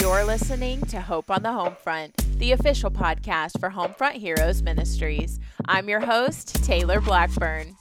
You're 0.00 0.24
listening 0.24 0.80
to 0.86 1.00
Hope 1.00 1.30
on 1.30 1.44
the 1.44 1.50
Homefront, 1.50 2.38
the 2.38 2.50
official 2.50 2.90
podcast 2.90 3.60
for 3.60 3.70
Homefront 3.70 4.14
Heroes 4.14 4.60
Ministries. 4.60 5.38
I'm 5.66 5.88
your 5.88 6.00
host, 6.00 6.64
Taylor 6.64 7.00
Blackburn. 7.00 7.76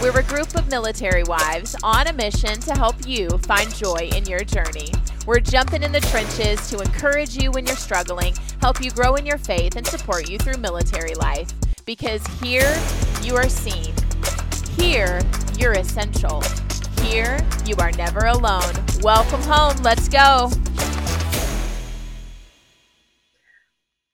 We're 0.00 0.18
a 0.18 0.22
group 0.22 0.54
of 0.54 0.70
military 0.70 1.22
wives 1.22 1.76
on 1.82 2.06
a 2.06 2.14
mission 2.14 2.58
to 2.60 2.74
help 2.74 3.06
you 3.06 3.28
find 3.28 3.74
joy 3.74 4.08
in 4.14 4.24
your 4.24 4.40
journey. 4.40 4.90
We're 5.26 5.40
jumping 5.40 5.82
in 5.82 5.92
the 5.92 6.00
trenches 6.00 6.66
to 6.70 6.80
encourage 6.80 7.36
you 7.36 7.50
when 7.50 7.66
you're 7.66 7.76
struggling, 7.76 8.34
help 8.62 8.82
you 8.82 8.90
grow 8.90 9.16
in 9.16 9.26
your 9.26 9.38
faith, 9.38 9.76
and 9.76 9.86
support 9.86 10.30
you 10.30 10.38
through 10.38 10.56
military 10.62 11.14
life. 11.14 11.52
Because 11.84 12.26
here, 12.40 12.74
you 13.20 13.36
are 13.36 13.50
seen. 13.50 13.92
Here, 14.78 15.20
you're 15.58 15.74
essential. 15.74 16.42
Here, 17.02 17.38
you 17.66 17.76
are 17.80 17.92
never 17.92 18.20
alone. 18.20 18.72
Welcome 19.02 19.42
home. 19.42 19.76
Let's 19.82 20.08
go. 20.08 20.50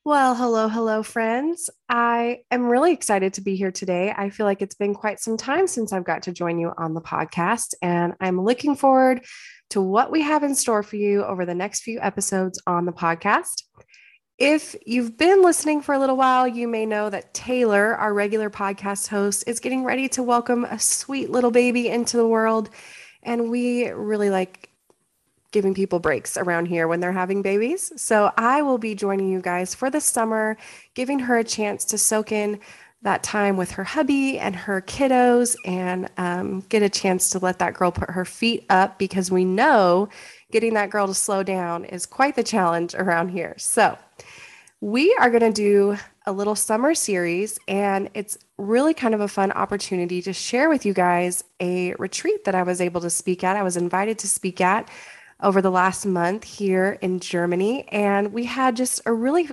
Well, 0.05 0.34
hello, 0.34 0.66
hello, 0.66 1.05
friends. 1.05 1.70
I 1.88 2.41
am 2.51 2.66
really 2.66 2.92
excited 2.92 3.34
to 3.34 3.41
be 3.41 3.55
here 3.55 3.70
today. 3.70 4.12
I 4.16 4.30
feel 4.30 4.47
like 4.47 4.61
it's 4.61 4.75
been 4.75 4.95
quite 4.95 5.20
some 5.20 5.37
time 5.37 5.69
since 5.69 5.92
I've 5.92 6.02
got 6.02 6.25
to 6.25 6.33
join 6.33 6.59
you 6.59 6.73
on 6.77 6.95
the 6.95 7.01
podcast, 7.01 7.75
and 7.83 8.15
I'm 8.20 8.41
looking 8.41 8.75
forward 8.75 9.25
to 9.70 9.80
what 9.80 10.11
we 10.11 10.23
have 10.23 10.42
in 10.42 10.56
store 10.56 10.83
for 10.83 10.97
you 10.97 11.23
over 11.23 11.47
the 11.47 11.55
next 11.55 11.83
few 11.83 12.01
episodes 12.01 12.61
on 12.66 12.84
the 12.84 12.92
podcast. 12.92 13.62
If 14.38 14.75
you've 14.84 15.16
been 15.16 15.41
listening 15.41 15.83
for 15.83 15.95
a 15.95 16.01
little 16.01 16.16
while, 16.16 16.48
you 16.48 16.66
may 16.66 16.84
know 16.84 17.09
that 17.09 17.33
Taylor, 17.33 17.95
our 17.95 18.12
regular 18.12 18.50
podcast 18.50 19.06
host, 19.06 19.45
is 19.47 19.61
getting 19.61 19.84
ready 19.84 20.09
to 20.09 20.25
welcome 20.25 20.64
a 20.64 20.80
sweet 20.80 21.30
little 21.30 21.53
baby 21.53 21.87
into 21.87 22.16
the 22.16 22.27
world. 22.27 22.70
And 23.23 23.53
we 23.53 23.89
really 23.89 24.30
like 24.30 24.71
giving 25.52 25.74
people 25.74 26.01
breaks 26.01 26.37
around 26.37 26.66
here 26.66 26.88
when 26.88 27.01
they're 27.01 27.12
having 27.12 27.42
babies. 27.42 27.92
So 27.97 28.33
I 28.37 28.62
will 28.62 28.79
be 28.79 28.95
joining 28.95 29.30
you 29.30 29.41
guys 29.41 29.75
for 29.75 29.91
the 29.91 30.01
summer, 30.01 30.56
giving 30.94 31.20
her 31.20 31.39
a 31.39 31.44
chance 31.44 31.84
to 31.86 31.98
soak 31.98 32.33
in 32.33 32.59
that 33.03 33.22
time 33.22 33.56
with 33.56 33.72
her 33.72 33.84
hubby 33.84 34.39
and 34.39 34.55
her 34.55 34.81
kiddos 34.81 35.56
and 35.64 36.09
um, 36.17 36.61
get 36.69 36.83
a 36.83 36.89
chance 36.89 37.31
to 37.31 37.39
let 37.39 37.59
that 37.59 37.75
girl 37.75 37.91
put 37.91 38.11
her 38.11 38.25
feet 38.25 38.64
up 38.70 38.98
because 38.98 39.31
we 39.31 39.44
know 39.44 40.09
getting 40.53 40.75
that 40.75 40.91
girl 40.91 41.06
to 41.06 41.14
slow 41.14 41.42
down 41.42 41.84
is 41.84 42.06
quite 42.06 42.37
the 42.37 42.44
challenge 42.44 42.94
around 42.94 43.28
here. 43.28 43.55
So 43.59 43.98
we 44.81 45.14
are 45.20 45.31
going 45.31 45.42
to 45.42 45.53
do 45.53 45.97
a 46.27 46.33
little 46.33 46.55
summer 46.55 46.94
series, 46.94 47.59
and 47.66 48.09
it's 48.14 48.39
really 48.59 48.94
kind 48.94 49.14
of 49.14 49.20
a 49.20 49.28
fun 49.28 49.50
opportunity 49.53 50.22
to 50.22 50.33
share 50.33 50.69
with 50.69 50.87
you 50.87 50.94
guys 50.94 51.42
a 51.59 51.94
retreat 51.94 52.44
that 52.44 52.55
I 52.55 52.62
was 52.62 52.81
able 52.81 53.00
to 53.00 53.11
speak 53.11 53.42
at. 53.42 53.56
I 53.56 53.62
was 53.64 53.77
invited 53.77 54.19
to 54.20 54.28
speak 54.28 54.61
at 54.61 54.89
over 55.42 55.60
the 55.60 55.70
last 55.70 56.06
month 56.06 56.44
here 56.44 56.98
in 57.00 57.20
Germany. 57.20 57.86
And 57.88 58.32
we 58.32 58.44
had 58.44 58.76
just 58.76 59.00
a 59.06 59.12
really 59.12 59.48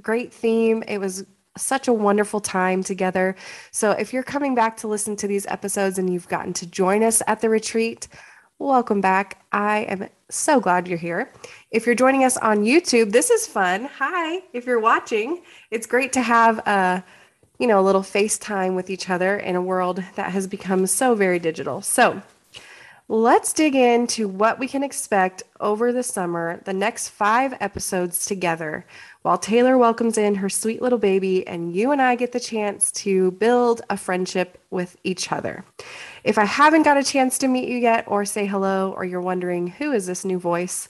great 0.00 0.32
theme. 0.32 0.82
It 0.88 0.98
was 0.98 1.24
such 1.56 1.88
a 1.88 1.92
wonderful 1.92 2.40
time 2.40 2.82
together. 2.82 3.36
So 3.70 3.92
if 3.92 4.12
you're 4.12 4.22
coming 4.22 4.54
back 4.54 4.76
to 4.78 4.88
listen 4.88 5.16
to 5.16 5.28
these 5.28 5.46
episodes 5.46 5.98
and 5.98 6.12
you've 6.12 6.28
gotten 6.28 6.52
to 6.54 6.66
join 6.66 7.02
us 7.02 7.22
at 7.26 7.40
the 7.40 7.48
retreat, 7.48 8.08
welcome 8.58 9.00
back. 9.00 9.42
I 9.52 9.80
am 9.80 10.08
so 10.28 10.60
glad 10.60 10.88
you're 10.88 10.98
here. 10.98 11.32
If 11.70 11.86
you're 11.86 11.94
joining 11.94 12.24
us 12.24 12.36
on 12.36 12.64
YouTube, 12.64 13.12
this 13.12 13.30
is 13.30 13.46
fun. 13.46 13.88
Hi, 13.98 14.42
if 14.52 14.66
you're 14.66 14.80
watching, 14.80 15.42
it's 15.70 15.86
great 15.86 16.12
to 16.14 16.22
have 16.22 16.58
a 16.66 17.04
you 17.58 17.66
know, 17.66 17.80
a 17.80 17.82
little 17.82 18.02
FaceTime 18.02 18.74
with 18.74 18.90
each 18.90 19.08
other 19.08 19.38
in 19.38 19.56
a 19.56 19.62
world 19.62 20.02
that 20.16 20.32
has 20.32 20.46
become 20.46 20.86
so 20.86 21.14
very 21.14 21.38
digital. 21.38 21.80
So, 21.80 22.20
Let's 23.08 23.52
dig 23.52 23.76
into 23.76 24.26
what 24.26 24.58
we 24.58 24.66
can 24.66 24.82
expect 24.82 25.44
over 25.60 25.92
the 25.92 26.02
summer, 26.02 26.60
the 26.64 26.72
next 26.72 27.10
five 27.10 27.54
episodes 27.60 28.26
together, 28.26 28.84
while 29.22 29.38
Taylor 29.38 29.78
welcomes 29.78 30.18
in 30.18 30.34
her 30.34 30.48
sweet 30.48 30.82
little 30.82 30.98
baby 30.98 31.46
and 31.46 31.72
you 31.72 31.92
and 31.92 32.02
I 32.02 32.16
get 32.16 32.32
the 32.32 32.40
chance 32.40 32.90
to 32.92 33.30
build 33.30 33.82
a 33.90 33.96
friendship 33.96 34.60
with 34.70 34.96
each 35.04 35.30
other. 35.30 35.64
If 36.24 36.36
I 36.36 36.46
haven't 36.46 36.82
got 36.82 36.96
a 36.96 37.04
chance 37.04 37.38
to 37.38 37.46
meet 37.46 37.68
you 37.68 37.78
yet 37.78 38.02
or 38.08 38.24
say 38.24 38.44
hello, 38.44 38.92
or 38.96 39.04
you're 39.04 39.20
wondering 39.20 39.68
who 39.68 39.92
is 39.92 40.06
this 40.06 40.24
new 40.24 40.40
voice 40.40 40.88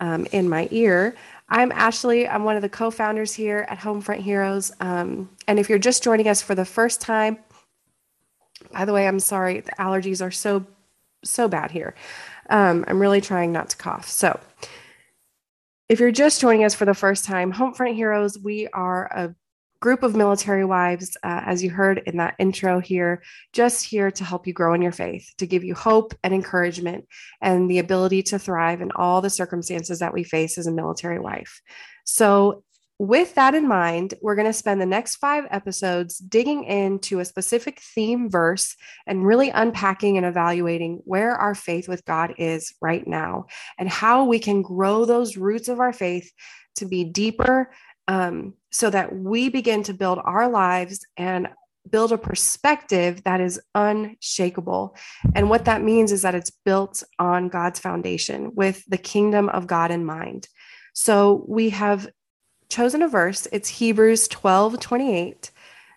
um, 0.00 0.26
in 0.32 0.48
my 0.48 0.66
ear, 0.72 1.14
I'm 1.48 1.70
Ashley. 1.70 2.26
I'm 2.26 2.42
one 2.42 2.56
of 2.56 2.62
the 2.62 2.68
co 2.68 2.90
founders 2.90 3.34
here 3.34 3.66
at 3.68 3.78
Homefront 3.78 4.22
Heroes. 4.22 4.72
Um, 4.80 5.30
and 5.46 5.60
if 5.60 5.68
you're 5.68 5.78
just 5.78 6.02
joining 6.02 6.26
us 6.26 6.42
for 6.42 6.56
the 6.56 6.64
first 6.64 7.00
time, 7.00 7.38
by 8.72 8.84
the 8.84 8.92
way, 8.92 9.06
I'm 9.06 9.20
sorry, 9.20 9.60
the 9.60 9.72
allergies 9.72 10.24
are 10.24 10.30
so 10.32 10.66
so 11.24 11.48
bad 11.48 11.70
here. 11.70 11.94
Um, 12.50 12.84
I'm 12.88 13.00
really 13.00 13.20
trying 13.20 13.52
not 13.52 13.70
to 13.70 13.76
cough. 13.76 14.08
So, 14.08 14.38
if 15.88 16.00
you're 16.00 16.12
just 16.12 16.40
joining 16.40 16.64
us 16.64 16.74
for 16.74 16.84
the 16.84 16.94
first 16.94 17.24
time, 17.24 17.52
Homefront 17.52 17.94
Heroes, 17.94 18.38
we 18.38 18.66
are 18.68 19.06
a 19.06 19.34
group 19.82 20.04
of 20.04 20.14
military 20.14 20.64
wives, 20.64 21.16
uh, 21.24 21.42
as 21.44 21.62
you 21.62 21.68
heard 21.68 22.02
in 22.06 22.16
that 22.16 22.36
intro 22.38 22.78
here, 22.78 23.20
just 23.52 23.84
here 23.84 24.10
to 24.12 24.24
help 24.24 24.46
you 24.46 24.52
grow 24.52 24.72
in 24.74 24.80
your 24.80 24.92
faith, 24.92 25.28
to 25.36 25.46
give 25.46 25.64
you 25.64 25.74
hope 25.74 26.14
and 26.22 26.32
encouragement 26.32 27.04
and 27.42 27.68
the 27.68 27.80
ability 27.80 28.22
to 28.22 28.38
thrive 28.38 28.80
in 28.80 28.92
all 28.92 29.20
the 29.20 29.28
circumstances 29.28 29.98
that 29.98 30.14
we 30.14 30.22
face 30.22 30.56
as 30.56 30.68
a 30.68 30.72
military 30.72 31.18
wife. 31.18 31.60
So, 32.04 32.62
with 33.02 33.34
that 33.34 33.56
in 33.56 33.66
mind, 33.66 34.14
we're 34.22 34.36
going 34.36 34.46
to 34.46 34.52
spend 34.52 34.80
the 34.80 34.86
next 34.86 35.16
five 35.16 35.44
episodes 35.50 36.18
digging 36.18 36.62
into 36.62 37.18
a 37.18 37.24
specific 37.24 37.80
theme 37.80 38.30
verse 38.30 38.76
and 39.08 39.26
really 39.26 39.50
unpacking 39.50 40.16
and 40.16 40.24
evaluating 40.24 41.00
where 41.04 41.34
our 41.34 41.52
faith 41.52 41.88
with 41.88 42.04
God 42.04 42.32
is 42.38 42.72
right 42.80 43.04
now 43.04 43.46
and 43.76 43.88
how 43.88 44.22
we 44.22 44.38
can 44.38 44.62
grow 44.62 45.04
those 45.04 45.36
roots 45.36 45.66
of 45.66 45.80
our 45.80 45.92
faith 45.92 46.30
to 46.76 46.86
be 46.86 47.02
deeper 47.02 47.72
um, 48.06 48.54
so 48.70 48.88
that 48.88 49.12
we 49.12 49.48
begin 49.48 49.82
to 49.82 49.94
build 49.94 50.20
our 50.24 50.48
lives 50.48 51.04
and 51.16 51.48
build 51.90 52.12
a 52.12 52.18
perspective 52.18 53.24
that 53.24 53.40
is 53.40 53.60
unshakable. 53.74 54.94
And 55.34 55.50
what 55.50 55.64
that 55.64 55.82
means 55.82 56.12
is 56.12 56.22
that 56.22 56.36
it's 56.36 56.52
built 56.64 57.02
on 57.18 57.48
God's 57.48 57.80
foundation 57.80 58.54
with 58.54 58.84
the 58.86 58.96
kingdom 58.96 59.48
of 59.48 59.66
God 59.66 59.90
in 59.90 60.04
mind. 60.04 60.46
So 60.94 61.44
we 61.48 61.70
have 61.70 62.08
chosen 62.72 63.02
a 63.02 63.08
verse. 63.08 63.46
It's 63.52 63.68
Hebrews 63.68 64.26
12 64.28 64.80
28. 64.80 65.50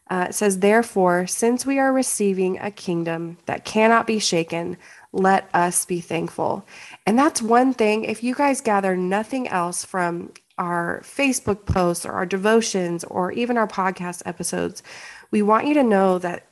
Uh, 0.08 0.28
it 0.30 0.36
says, 0.36 0.60
Therefore, 0.60 1.26
since 1.26 1.66
we 1.66 1.80
are 1.80 1.92
receiving 1.92 2.60
a 2.60 2.70
kingdom 2.70 3.38
that 3.46 3.66
cannot 3.66 4.06
be 4.06 4.20
shaken, 4.20 4.78
let 5.12 5.50
us 5.54 5.86
be 5.86 6.02
thankful. 6.02 6.66
And 7.08 7.18
that's 7.18 7.42
one 7.42 7.74
thing. 7.74 8.04
If 8.04 8.22
you 8.22 8.36
guys 8.36 8.62
gather 8.62 8.96
nothing 8.96 9.48
else 9.48 9.84
from 9.84 10.32
our 10.58 11.02
Facebook 11.04 11.66
posts 11.66 12.06
or 12.06 12.12
our 12.12 12.26
devotions 12.26 13.04
or 13.06 13.32
even 13.32 13.58
our 13.58 13.68
podcast 13.68 14.22
episodes, 14.26 14.84
we 15.32 15.42
want 15.42 15.68
you 15.68 15.74
to 15.74 15.84
know 15.84 16.20
that 16.20 16.46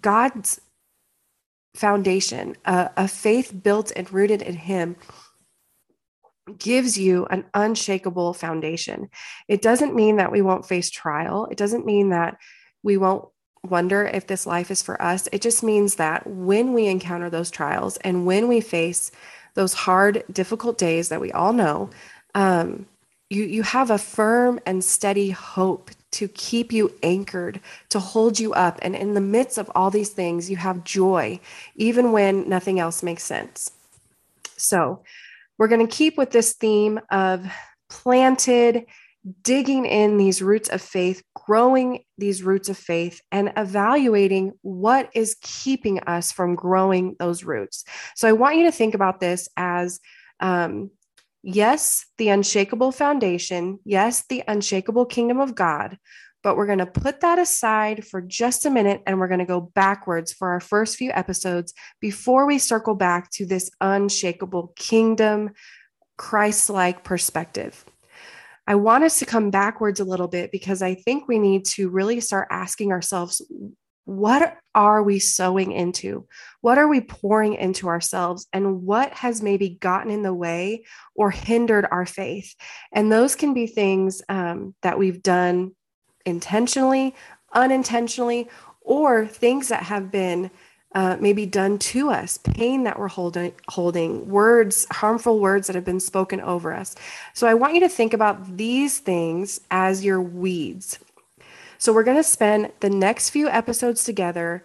God's 0.00 0.60
foundation, 1.74 2.56
uh, 2.66 2.88
a 2.96 3.08
faith 3.08 3.52
built 3.62 3.90
and 3.96 4.12
rooted 4.12 4.42
in 4.42 4.54
Him, 4.54 4.96
gives 6.58 6.96
you 6.96 7.26
an 7.26 7.44
unshakable 7.54 8.32
foundation. 8.34 9.10
It 9.48 9.62
doesn't 9.62 9.94
mean 9.94 10.16
that 10.16 10.32
we 10.32 10.42
won't 10.42 10.66
face 10.66 10.90
trial. 10.90 11.48
It 11.50 11.56
doesn't 11.56 11.86
mean 11.86 12.10
that 12.10 12.38
we 12.82 12.96
won't 12.96 13.28
wonder 13.64 14.04
if 14.04 14.26
this 14.26 14.46
life 14.46 14.70
is 14.70 14.82
for 14.82 15.00
us. 15.02 15.28
It 15.32 15.42
just 15.42 15.62
means 15.62 15.96
that 15.96 16.26
when 16.26 16.72
we 16.72 16.86
encounter 16.86 17.28
those 17.28 17.50
trials 17.50 17.96
and 17.98 18.26
when 18.26 18.48
we 18.48 18.60
face 18.60 19.10
those 19.54 19.74
hard, 19.74 20.22
difficult 20.32 20.78
days 20.78 21.08
that 21.08 21.20
we 21.20 21.32
all 21.32 21.52
know, 21.52 21.90
um, 22.34 22.86
you, 23.28 23.42
you 23.42 23.62
have 23.62 23.90
a 23.90 23.98
firm 23.98 24.60
and 24.66 24.84
steady 24.84 25.30
hope 25.30 25.90
to 26.12 26.28
keep 26.28 26.72
you 26.72 26.92
anchored, 27.02 27.60
to 27.88 27.98
hold 27.98 28.38
you 28.38 28.52
up. 28.54 28.78
And 28.82 28.94
in 28.94 29.14
the 29.14 29.20
midst 29.20 29.58
of 29.58 29.70
all 29.74 29.90
these 29.90 30.10
things, 30.10 30.48
you 30.48 30.56
have 30.56 30.84
joy, 30.84 31.40
even 31.74 32.12
when 32.12 32.48
nothing 32.48 32.78
else 32.78 33.02
makes 33.02 33.24
sense. 33.24 33.72
So, 34.56 35.02
we're 35.58 35.68
going 35.68 35.86
to 35.86 35.96
keep 35.96 36.16
with 36.18 36.30
this 36.30 36.54
theme 36.54 37.00
of 37.10 37.46
planted, 37.88 38.84
digging 39.42 39.86
in 39.86 40.18
these 40.18 40.40
roots 40.42 40.68
of 40.68 40.80
faith, 40.80 41.22
growing 41.34 42.04
these 42.18 42.42
roots 42.42 42.68
of 42.68 42.78
faith, 42.78 43.20
and 43.32 43.52
evaluating 43.56 44.52
what 44.62 45.10
is 45.14 45.36
keeping 45.40 46.00
us 46.00 46.32
from 46.32 46.54
growing 46.54 47.16
those 47.18 47.44
roots. 47.44 47.84
So 48.14 48.28
I 48.28 48.32
want 48.32 48.56
you 48.56 48.64
to 48.64 48.72
think 48.72 48.94
about 48.94 49.20
this 49.20 49.48
as 49.56 50.00
um, 50.40 50.90
yes, 51.42 52.06
the 52.18 52.28
unshakable 52.28 52.92
foundation, 52.92 53.78
yes, 53.84 54.24
the 54.28 54.42
unshakable 54.46 55.06
kingdom 55.06 55.40
of 55.40 55.54
God, 55.54 55.96
but 56.46 56.56
we're 56.56 56.66
going 56.66 56.78
to 56.78 56.86
put 56.86 57.22
that 57.22 57.40
aside 57.40 58.06
for 58.06 58.20
just 58.20 58.66
a 58.66 58.70
minute 58.70 59.02
and 59.04 59.18
we're 59.18 59.26
going 59.26 59.40
to 59.40 59.44
go 59.44 59.60
backwards 59.60 60.32
for 60.32 60.50
our 60.50 60.60
first 60.60 60.94
few 60.94 61.10
episodes 61.10 61.74
before 62.00 62.46
we 62.46 62.56
circle 62.56 62.94
back 62.94 63.28
to 63.32 63.44
this 63.44 63.68
unshakable 63.80 64.72
kingdom, 64.76 65.50
Christ 66.16 66.70
like 66.70 67.02
perspective. 67.02 67.84
I 68.64 68.76
want 68.76 69.02
us 69.02 69.18
to 69.18 69.26
come 69.26 69.50
backwards 69.50 69.98
a 69.98 70.04
little 70.04 70.28
bit 70.28 70.52
because 70.52 70.82
I 70.82 70.94
think 70.94 71.26
we 71.26 71.40
need 71.40 71.64
to 71.64 71.88
really 71.88 72.20
start 72.20 72.46
asking 72.48 72.92
ourselves 72.92 73.42
what 74.04 74.56
are 74.72 75.02
we 75.02 75.18
sowing 75.18 75.72
into? 75.72 76.28
What 76.60 76.78
are 76.78 76.86
we 76.86 77.00
pouring 77.00 77.54
into 77.54 77.88
ourselves? 77.88 78.46
And 78.52 78.82
what 78.82 79.12
has 79.14 79.42
maybe 79.42 79.70
gotten 79.70 80.12
in 80.12 80.22
the 80.22 80.32
way 80.32 80.84
or 81.16 81.32
hindered 81.32 81.88
our 81.90 82.06
faith? 82.06 82.54
And 82.92 83.10
those 83.10 83.34
can 83.34 83.52
be 83.52 83.66
things 83.66 84.22
um, 84.28 84.76
that 84.82 84.96
we've 84.96 85.24
done 85.24 85.72
intentionally, 86.26 87.14
unintentionally, 87.52 88.48
or 88.82 89.26
things 89.26 89.68
that 89.68 89.84
have 89.84 90.10
been 90.10 90.50
uh, 90.94 91.16
maybe 91.20 91.44
done 91.44 91.78
to 91.78 92.10
us, 92.10 92.38
pain 92.38 92.84
that 92.84 92.98
we're 92.98 93.08
holding, 93.08 93.52
holding, 93.68 94.28
words, 94.28 94.86
harmful 94.90 95.40
words 95.40 95.66
that 95.66 95.76
have 95.76 95.84
been 95.84 96.00
spoken 96.00 96.40
over 96.40 96.72
us. 96.72 96.94
So 97.34 97.46
I 97.46 97.54
want 97.54 97.74
you 97.74 97.80
to 97.80 97.88
think 97.88 98.14
about 98.14 98.56
these 98.56 98.98
things 98.98 99.60
as 99.70 100.04
your 100.04 100.22
weeds. 100.22 100.98
So 101.78 101.92
we're 101.92 102.04
going 102.04 102.16
to 102.16 102.22
spend 102.22 102.72
the 102.80 102.88
next 102.88 103.30
few 103.30 103.48
episodes 103.48 104.04
together 104.04 104.64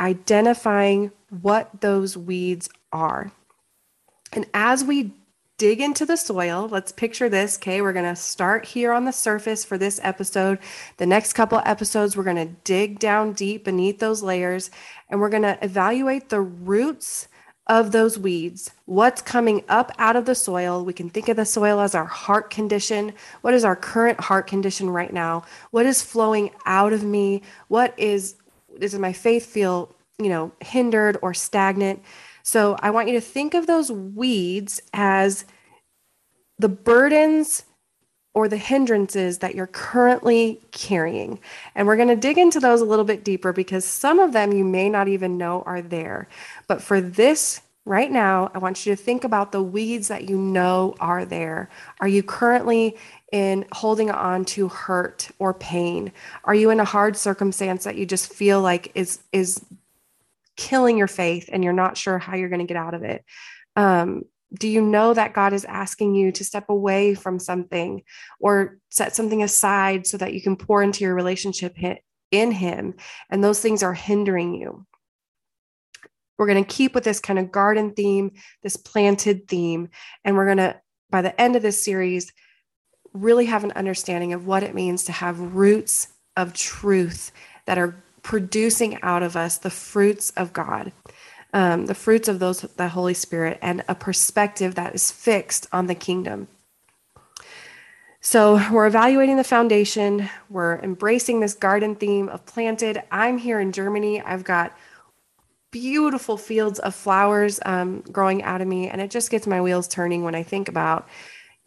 identifying 0.00 1.12
what 1.42 1.80
those 1.80 2.16
weeds 2.16 2.68
are. 2.92 3.32
And 4.32 4.46
as 4.54 4.84
we 4.84 5.12
dig 5.58 5.80
into 5.80 6.04
the 6.04 6.16
soil, 6.16 6.68
let's 6.70 6.92
picture 6.92 7.28
this. 7.28 7.56
Okay, 7.56 7.80
we're 7.80 7.92
going 7.92 8.04
to 8.04 8.20
start 8.20 8.66
here 8.66 8.92
on 8.92 9.04
the 9.04 9.12
surface 9.12 9.64
for 9.64 9.78
this 9.78 9.98
episode. 10.02 10.58
The 10.98 11.06
next 11.06 11.32
couple 11.32 11.60
episodes, 11.64 12.16
we're 12.16 12.24
going 12.24 12.36
to 12.36 12.54
dig 12.64 12.98
down 12.98 13.32
deep 13.32 13.64
beneath 13.64 13.98
those 13.98 14.22
layers 14.22 14.70
and 15.08 15.20
we're 15.20 15.30
going 15.30 15.42
to 15.42 15.58
evaluate 15.64 16.28
the 16.28 16.40
roots 16.40 17.28
of 17.68 17.90
those 17.90 18.16
weeds, 18.16 18.70
what's 18.84 19.20
coming 19.20 19.64
up 19.68 19.90
out 19.98 20.14
of 20.14 20.24
the 20.24 20.34
soil. 20.36 20.84
We 20.84 20.92
can 20.92 21.10
think 21.10 21.28
of 21.28 21.36
the 21.36 21.44
soil 21.44 21.80
as 21.80 21.96
our 21.96 22.04
heart 22.04 22.48
condition. 22.48 23.12
What 23.40 23.54
is 23.54 23.64
our 23.64 23.74
current 23.74 24.20
heart 24.20 24.46
condition 24.46 24.88
right 24.88 25.12
now? 25.12 25.42
What 25.72 25.84
is 25.84 26.00
flowing 26.00 26.50
out 26.64 26.92
of 26.92 27.02
me? 27.02 27.42
What 27.66 27.92
is 27.98 28.36
does 28.78 28.96
my 28.98 29.12
faith 29.12 29.46
feel, 29.46 29.96
you 30.18 30.28
know, 30.28 30.52
hindered 30.60 31.18
or 31.22 31.34
stagnant? 31.34 32.02
So 32.46 32.76
I 32.78 32.90
want 32.90 33.08
you 33.08 33.14
to 33.14 33.20
think 33.20 33.54
of 33.54 33.66
those 33.66 33.90
weeds 33.90 34.80
as 34.92 35.46
the 36.60 36.68
burdens 36.68 37.64
or 38.34 38.46
the 38.46 38.56
hindrances 38.56 39.38
that 39.38 39.56
you're 39.56 39.66
currently 39.66 40.60
carrying. 40.70 41.40
And 41.74 41.88
we're 41.88 41.96
going 41.96 42.06
to 42.06 42.14
dig 42.14 42.38
into 42.38 42.60
those 42.60 42.80
a 42.80 42.84
little 42.84 43.04
bit 43.04 43.24
deeper 43.24 43.52
because 43.52 43.84
some 43.84 44.20
of 44.20 44.32
them 44.32 44.52
you 44.52 44.64
may 44.64 44.88
not 44.88 45.08
even 45.08 45.36
know 45.36 45.64
are 45.66 45.82
there. 45.82 46.28
But 46.68 46.80
for 46.80 47.00
this 47.00 47.62
right 47.84 48.12
now, 48.12 48.52
I 48.54 48.58
want 48.58 48.86
you 48.86 48.94
to 48.94 49.02
think 49.02 49.24
about 49.24 49.50
the 49.50 49.62
weeds 49.62 50.06
that 50.06 50.28
you 50.28 50.38
know 50.38 50.94
are 51.00 51.24
there. 51.24 51.68
Are 51.98 52.06
you 52.06 52.22
currently 52.22 52.96
in 53.32 53.66
holding 53.72 54.08
on 54.08 54.44
to 54.44 54.68
hurt 54.68 55.30
or 55.40 55.52
pain? 55.52 56.12
Are 56.44 56.54
you 56.54 56.70
in 56.70 56.78
a 56.78 56.84
hard 56.84 57.16
circumstance 57.16 57.82
that 57.82 57.96
you 57.96 58.06
just 58.06 58.32
feel 58.32 58.62
like 58.62 58.92
is 58.94 59.18
is 59.32 59.64
killing 60.56 60.98
your 60.98 61.06
faith 61.06 61.48
and 61.52 61.62
you're 61.62 61.72
not 61.72 61.96
sure 61.96 62.18
how 62.18 62.36
you're 62.36 62.48
going 62.48 62.60
to 62.60 62.66
get 62.66 62.76
out 62.76 62.94
of 62.94 63.02
it? 63.02 63.24
Um, 63.76 64.22
do 64.54 64.68
you 64.68 64.80
know 64.80 65.12
that 65.12 65.34
God 65.34 65.52
is 65.52 65.64
asking 65.64 66.14
you 66.14 66.32
to 66.32 66.44
step 66.44 66.68
away 66.68 67.14
from 67.14 67.38
something 67.38 68.02
or 68.40 68.78
set 68.90 69.14
something 69.14 69.42
aside 69.42 70.06
so 70.06 70.16
that 70.18 70.32
you 70.32 70.40
can 70.40 70.56
pour 70.56 70.82
into 70.82 71.04
your 71.04 71.14
relationship 71.14 71.76
in 72.30 72.52
Him? 72.52 72.94
And 73.28 73.42
those 73.42 73.60
things 73.60 73.82
are 73.82 73.94
hindering 73.94 74.54
you. 74.54 74.86
We're 76.38 76.46
going 76.46 76.64
to 76.64 76.74
keep 76.74 76.94
with 76.94 77.04
this 77.04 77.20
kind 77.20 77.38
of 77.38 77.50
garden 77.50 77.92
theme, 77.94 78.32
this 78.62 78.76
planted 78.76 79.48
theme. 79.48 79.88
And 80.24 80.36
we're 80.36 80.44
going 80.46 80.58
to, 80.58 80.80
by 81.10 81.22
the 81.22 81.38
end 81.40 81.56
of 81.56 81.62
this 81.62 81.82
series, 81.82 82.32
really 83.12 83.46
have 83.46 83.64
an 83.64 83.72
understanding 83.72 84.32
of 84.32 84.46
what 84.46 84.62
it 84.62 84.74
means 84.74 85.04
to 85.04 85.12
have 85.12 85.40
roots 85.40 86.08
of 86.36 86.52
truth 86.52 87.32
that 87.66 87.78
are 87.78 88.04
producing 88.26 89.00
out 89.02 89.22
of 89.22 89.36
us 89.36 89.56
the 89.56 89.70
fruits 89.70 90.30
of 90.30 90.52
God 90.52 90.92
um, 91.56 91.86
the 91.86 91.94
fruits 91.94 92.28
of 92.28 92.38
those 92.38 92.60
the 92.60 92.88
Holy 92.88 93.14
Spirit, 93.14 93.58
and 93.62 93.82
a 93.88 93.94
perspective 93.94 94.74
that 94.74 94.94
is 94.94 95.10
fixed 95.10 95.66
on 95.72 95.86
the 95.86 95.94
kingdom. 95.94 96.48
So 98.20 98.60
we're 98.70 98.86
evaluating 98.86 99.38
the 99.38 99.44
foundation. 99.44 100.28
We're 100.50 100.78
embracing 100.80 101.40
this 101.40 101.54
garden 101.54 101.94
theme 101.94 102.28
of 102.28 102.44
planted. 102.44 103.02
I'm 103.10 103.38
here 103.38 103.58
in 103.58 103.72
Germany. 103.72 104.20
I've 104.20 104.44
got 104.44 104.76
beautiful 105.70 106.36
fields 106.36 106.78
of 106.80 106.94
flowers 106.94 107.58
um, 107.64 108.02
growing 108.12 108.42
out 108.42 108.60
of 108.60 108.68
me, 108.68 108.90
and 108.90 109.00
it 109.00 109.10
just 109.10 109.30
gets 109.30 109.46
my 109.46 109.62
wheels 109.62 109.88
turning 109.88 110.24
when 110.24 110.34
I 110.34 110.42
think 110.42 110.68
about 110.68 111.08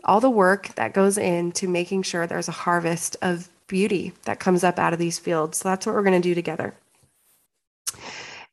all 0.03 0.19
the 0.19 0.29
work 0.29 0.67
that 0.75 0.93
goes 0.93 1.17
into 1.17 1.67
making 1.67 2.03
sure 2.03 2.27
there's 2.27 2.47
a 2.47 2.51
harvest 2.51 3.17
of 3.23 3.49
beauty 3.69 4.11
that 4.25 4.41
comes 4.41 4.65
up 4.65 4.77
out 4.77 4.91
of 4.91 4.99
these 4.99 5.17
fields. 5.17 5.59
So 5.59 5.69
that's 5.69 5.85
what 5.85 5.95
we're 5.95 6.03
going 6.03 6.21
to 6.21 6.27
do 6.27 6.35
together. 6.35 6.75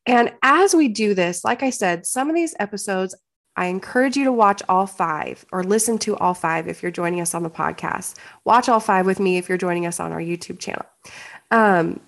And 0.06 0.32
as 0.42 0.72
we 0.72 0.86
do 0.86 1.14
this, 1.14 1.44
like 1.44 1.64
I 1.64 1.70
said, 1.70 2.06
some 2.06 2.30
of 2.30 2.36
these 2.36 2.54
episodes, 2.60 3.16
I 3.56 3.66
encourage 3.66 4.16
you 4.16 4.24
to 4.24 4.32
watch 4.32 4.62
all 4.68 4.86
five 4.86 5.44
or 5.50 5.64
listen 5.64 5.98
to 5.98 6.16
all 6.16 6.34
five 6.34 6.68
if 6.68 6.82
you're 6.82 6.92
joining 6.92 7.20
us 7.20 7.34
on 7.34 7.42
the 7.42 7.50
podcast. 7.50 8.14
Watch 8.44 8.68
all 8.68 8.78
five 8.78 9.06
with 9.06 9.18
me 9.18 9.38
if 9.38 9.48
you're 9.48 9.58
joining 9.58 9.86
us 9.86 9.98
on 9.98 10.12
our 10.12 10.20
YouTube 10.20 10.60
channel. 10.60 10.86
Um, 11.50 12.00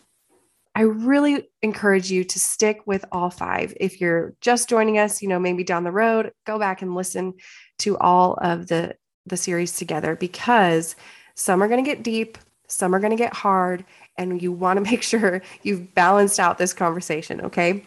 I 0.76 0.82
really 0.82 1.49
encourage 1.62 2.08
you 2.08 2.22
to 2.22 2.38
stick 2.38 2.82
with 2.87 3.05
all 3.10 3.31
five. 3.31 3.75
If 3.81 4.00
you're 4.00 4.34
just 4.40 4.69
joining 4.69 4.99
us, 4.99 5.20
you 5.20 5.28
know, 5.28 5.40
maybe 5.40 5.64
down 5.64 5.82
the 5.82 5.90
road, 5.90 6.31
go 6.46 6.56
back 6.58 6.82
and 6.82 6.94
listen 6.94 7.34
to 7.78 7.99
all 7.99 8.34
of 8.34 8.69
the 8.69 8.94
the 9.26 9.37
series 9.37 9.76
together 9.76 10.16
because 10.16 10.96
some 11.34 11.62
are 11.62 11.69
going 11.69 11.82
to 11.84 11.88
get 11.88 12.02
deep, 12.02 12.38
some 12.69 12.94
are 12.94 13.00
going 13.00 13.11
to 13.11 13.17
get 13.17 13.35
hard, 13.35 13.85
and 14.17 14.41
you 14.41 14.53
want 14.53 14.76
to 14.76 14.81
make 14.91 15.03
sure 15.03 15.43
you've 15.62 15.94
balanced 15.94 16.38
out 16.38 16.59
this 16.59 16.73
conversation, 16.73 17.41
okay? 17.43 17.85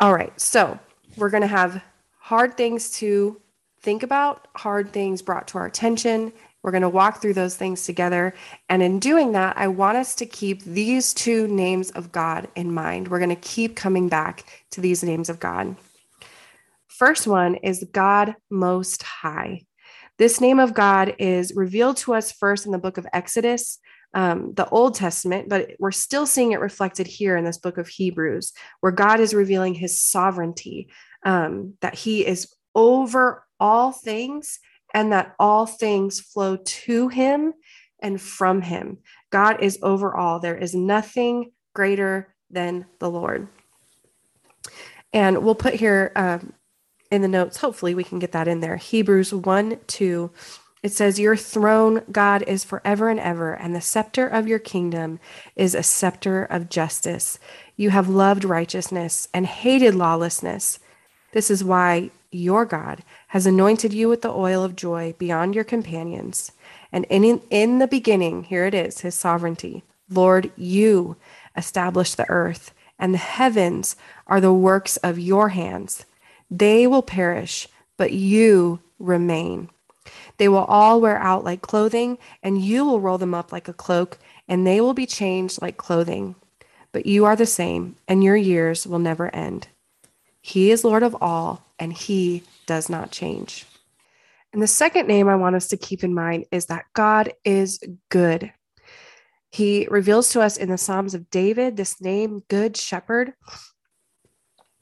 All 0.00 0.14
right, 0.14 0.38
so 0.38 0.78
we're 1.16 1.30
going 1.30 1.42
to 1.42 1.48
have 1.48 1.82
hard 2.20 2.56
things 2.56 2.90
to 2.98 3.40
think 3.80 4.02
about, 4.02 4.48
hard 4.54 4.92
things 4.92 5.22
brought 5.22 5.48
to 5.48 5.58
our 5.58 5.66
attention. 5.66 6.32
We're 6.62 6.72
going 6.72 6.82
to 6.82 6.88
walk 6.88 7.22
through 7.22 7.34
those 7.34 7.56
things 7.56 7.84
together. 7.84 8.34
And 8.68 8.82
in 8.82 8.98
doing 8.98 9.32
that, 9.32 9.56
I 9.56 9.68
want 9.68 9.96
us 9.96 10.14
to 10.16 10.26
keep 10.26 10.62
these 10.64 11.14
two 11.14 11.46
names 11.48 11.90
of 11.92 12.12
God 12.12 12.48
in 12.56 12.72
mind. 12.72 13.08
We're 13.08 13.20
going 13.20 13.28
to 13.30 13.36
keep 13.36 13.76
coming 13.76 14.08
back 14.08 14.44
to 14.72 14.80
these 14.80 15.02
names 15.02 15.28
of 15.28 15.40
God. 15.40 15.76
First 16.88 17.26
one 17.26 17.54
is 17.56 17.86
God 17.92 18.34
Most 18.50 19.02
High. 19.04 19.62
This 20.18 20.40
name 20.40 20.58
of 20.58 20.74
God 20.74 21.14
is 21.18 21.52
revealed 21.54 21.96
to 21.98 22.14
us 22.14 22.32
first 22.32 22.66
in 22.66 22.72
the 22.72 22.78
book 22.78 22.98
of 22.98 23.06
Exodus, 23.12 23.78
um, 24.14 24.52
the 24.54 24.68
Old 24.68 24.96
Testament, 24.96 25.48
but 25.48 25.70
we're 25.78 25.92
still 25.92 26.26
seeing 26.26 26.50
it 26.50 26.60
reflected 26.60 27.06
here 27.06 27.36
in 27.36 27.44
this 27.44 27.58
book 27.58 27.78
of 27.78 27.86
Hebrews, 27.86 28.52
where 28.80 28.90
God 28.90 29.20
is 29.20 29.32
revealing 29.32 29.74
his 29.74 30.00
sovereignty, 30.00 30.88
um, 31.24 31.74
that 31.82 31.94
he 31.94 32.26
is 32.26 32.52
over 32.74 33.46
all 33.60 33.92
things 33.92 34.58
and 34.92 35.12
that 35.12 35.34
all 35.38 35.66
things 35.66 36.20
flow 36.20 36.56
to 36.56 37.08
him 37.08 37.52
and 38.00 38.20
from 38.20 38.60
him. 38.60 38.98
God 39.30 39.62
is 39.62 39.78
over 39.82 40.16
all. 40.16 40.40
There 40.40 40.56
is 40.56 40.74
nothing 40.74 41.52
greater 41.74 42.34
than 42.50 42.86
the 42.98 43.10
Lord. 43.10 43.46
And 45.12 45.44
we'll 45.44 45.54
put 45.54 45.74
here 45.74 46.12
um, 46.16 46.52
in 47.10 47.22
the 47.22 47.28
notes. 47.28 47.58
Hopefully, 47.58 47.94
we 47.94 48.04
can 48.04 48.18
get 48.18 48.32
that 48.32 48.48
in 48.48 48.60
there. 48.60 48.76
Hebrews 48.76 49.32
1 49.32 49.78
2. 49.86 50.30
It 50.82 50.92
says, 50.92 51.18
Your 51.18 51.36
throne, 51.36 52.02
God, 52.12 52.42
is 52.42 52.64
forever 52.64 53.08
and 53.08 53.18
ever, 53.18 53.52
and 53.52 53.74
the 53.74 53.80
scepter 53.80 54.26
of 54.26 54.46
your 54.46 54.60
kingdom 54.60 55.18
is 55.56 55.74
a 55.74 55.82
scepter 55.82 56.44
of 56.44 56.68
justice. 56.68 57.38
You 57.76 57.90
have 57.90 58.08
loved 58.08 58.44
righteousness 58.44 59.28
and 59.34 59.46
hated 59.46 59.94
lawlessness. 59.94 60.78
This 61.32 61.50
is 61.50 61.64
why 61.64 62.10
your 62.30 62.64
God 62.64 63.02
has 63.28 63.46
anointed 63.46 63.92
you 63.92 64.08
with 64.08 64.22
the 64.22 64.30
oil 64.30 64.62
of 64.62 64.76
joy 64.76 65.14
beyond 65.18 65.54
your 65.54 65.64
companions. 65.64 66.52
And 66.92 67.04
in, 67.10 67.40
in 67.50 67.78
the 67.78 67.86
beginning, 67.86 68.44
here 68.44 68.64
it 68.64 68.74
is, 68.74 69.00
his 69.00 69.14
sovereignty. 69.14 69.82
Lord, 70.08 70.50
you 70.56 71.16
established 71.56 72.16
the 72.16 72.28
earth, 72.30 72.72
and 72.98 73.12
the 73.12 73.18
heavens 73.18 73.96
are 74.26 74.40
the 74.40 74.52
works 74.52 74.96
of 74.98 75.18
your 75.18 75.50
hands. 75.50 76.06
They 76.50 76.86
will 76.86 77.02
perish, 77.02 77.68
but 77.96 78.12
you 78.12 78.80
remain. 78.98 79.70
They 80.38 80.48
will 80.48 80.64
all 80.64 81.00
wear 81.00 81.18
out 81.18 81.44
like 81.44 81.62
clothing, 81.62 82.18
and 82.42 82.62
you 82.62 82.84
will 82.84 83.00
roll 83.00 83.18
them 83.18 83.34
up 83.34 83.52
like 83.52 83.68
a 83.68 83.72
cloak, 83.72 84.18
and 84.46 84.66
they 84.66 84.80
will 84.80 84.94
be 84.94 85.06
changed 85.06 85.60
like 85.60 85.76
clothing. 85.76 86.36
But 86.92 87.06
you 87.06 87.24
are 87.26 87.36
the 87.36 87.46
same, 87.46 87.96
and 88.06 88.24
your 88.24 88.36
years 88.36 88.86
will 88.86 88.98
never 88.98 89.34
end. 89.34 89.68
He 90.40 90.70
is 90.70 90.84
Lord 90.84 91.02
of 91.02 91.16
all, 91.20 91.66
and 91.78 91.92
He 91.92 92.44
does 92.66 92.88
not 92.88 93.10
change. 93.10 93.66
And 94.52 94.62
the 94.62 94.66
second 94.66 95.06
name 95.06 95.28
I 95.28 95.36
want 95.36 95.56
us 95.56 95.68
to 95.68 95.76
keep 95.76 96.02
in 96.02 96.14
mind 96.14 96.46
is 96.50 96.66
that 96.66 96.86
God 96.94 97.32
is 97.44 97.80
good. 98.08 98.52
He 99.50 99.86
reveals 99.90 100.30
to 100.30 100.40
us 100.40 100.56
in 100.56 100.70
the 100.70 100.78
Psalms 100.78 101.14
of 101.14 101.30
David 101.30 101.76
this 101.76 102.00
name, 102.00 102.42
Good 102.48 102.76
Shepherd. 102.76 103.34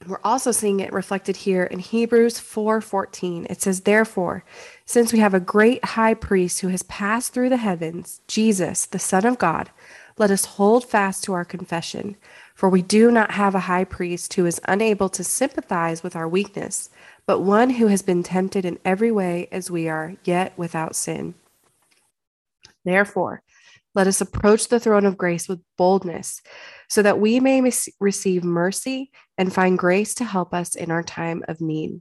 We're 0.07 0.19
also 0.23 0.53
seeing 0.53 0.79
it 0.79 0.93
reflected 0.93 1.35
here 1.35 1.63
in 1.63 1.79
Hebrews 1.79 2.39
4:14. 2.39 3.45
It 3.49 3.61
says, 3.61 3.81
"Therefore, 3.81 4.45
since 4.85 5.11
we 5.11 5.19
have 5.19 5.33
a 5.33 5.39
great 5.41 5.83
high 5.83 6.13
priest 6.13 6.61
who 6.61 6.69
has 6.69 6.83
passed 6.83 7.33
through 7.33 7.49
the 7.49 7.57
heavens, 7.57 8.21
Jesus, 8.25 8.85
the 8.85 8.99
Son 8.99 9.25
of 9.25 9.37
God, 9.37 9.69
let 10.17 10.31
us 10.31 10.45
hold 10.45 10.85
fast 10.85 11.25
to 11.25 11.33
our 11.33 11.43
confession, 11.43 12.15
for 12.55 12.69
we 12.69 12.81
do 12.81 13.11
not 13.11 13.31
have 13.31 13.53
a 13.53 13.67
high 13.67 13.83
priest 13.83 14.33
who 14.35 14.45
is 14.45 14.61
unable 14.65 15.09
to 15.09 15.23
sympathize 15.25 16.03
with 16.03 16.15
our 16.15 16.27
weakness, 16.27 16.89
but 17.25 17.41
one 17.41 17.71
who 17.71 17.87
has 17.87 18.01
been 18.01 18.23
tempted 18.23 18.63
in 18.63 18.79
every 18.85 19.11
way 19.11 19.49
as 19.51 19.69
we 19.69 19.89
are, 19.89 20.15
yet 20.23 20.53
without 20.57 20.95
sin. 20.95 21.35
Therefore, 22.85 23.41
let 23.97 24.05
us 24.05 24.21
approach 24.21 24.67
the 24.67 24.79
throne 24.79 25.07
of 25.07 25.17
grace 25.17 25.49
with 25.49 25.59
boldness, 25.75 26.43
so 26.87 27.01
that 27.01 27.19
we 27.19 27.39
may 27.39 27.67
receive 27.99 28.43
mercy 28.43 29.09
and 29.39 29.51
find 29.51 29.79
grace 29.79 30.13
to 30.13 30.23
help 30.23 30.53
us 30.53 30.75
in 30.75 30.91
our 30.91 31.01
time 31.01 31.43
of 31.47 31.59
need. 31.61 31.99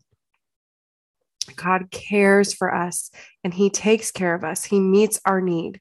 God 1.57 1.91
cares 1.91 2.53
for 2.53 2.75
us 2.75 3.11
and 3.43 3.55
He 3.55 3.71
takes 3.71 4.11
care 4.11 4.35
of 4.35 4.45
us, 4.45 4.65
He 4.65 4.79
meets 4.79 5.19
our 5.25 5.41
need. 5.41 5.81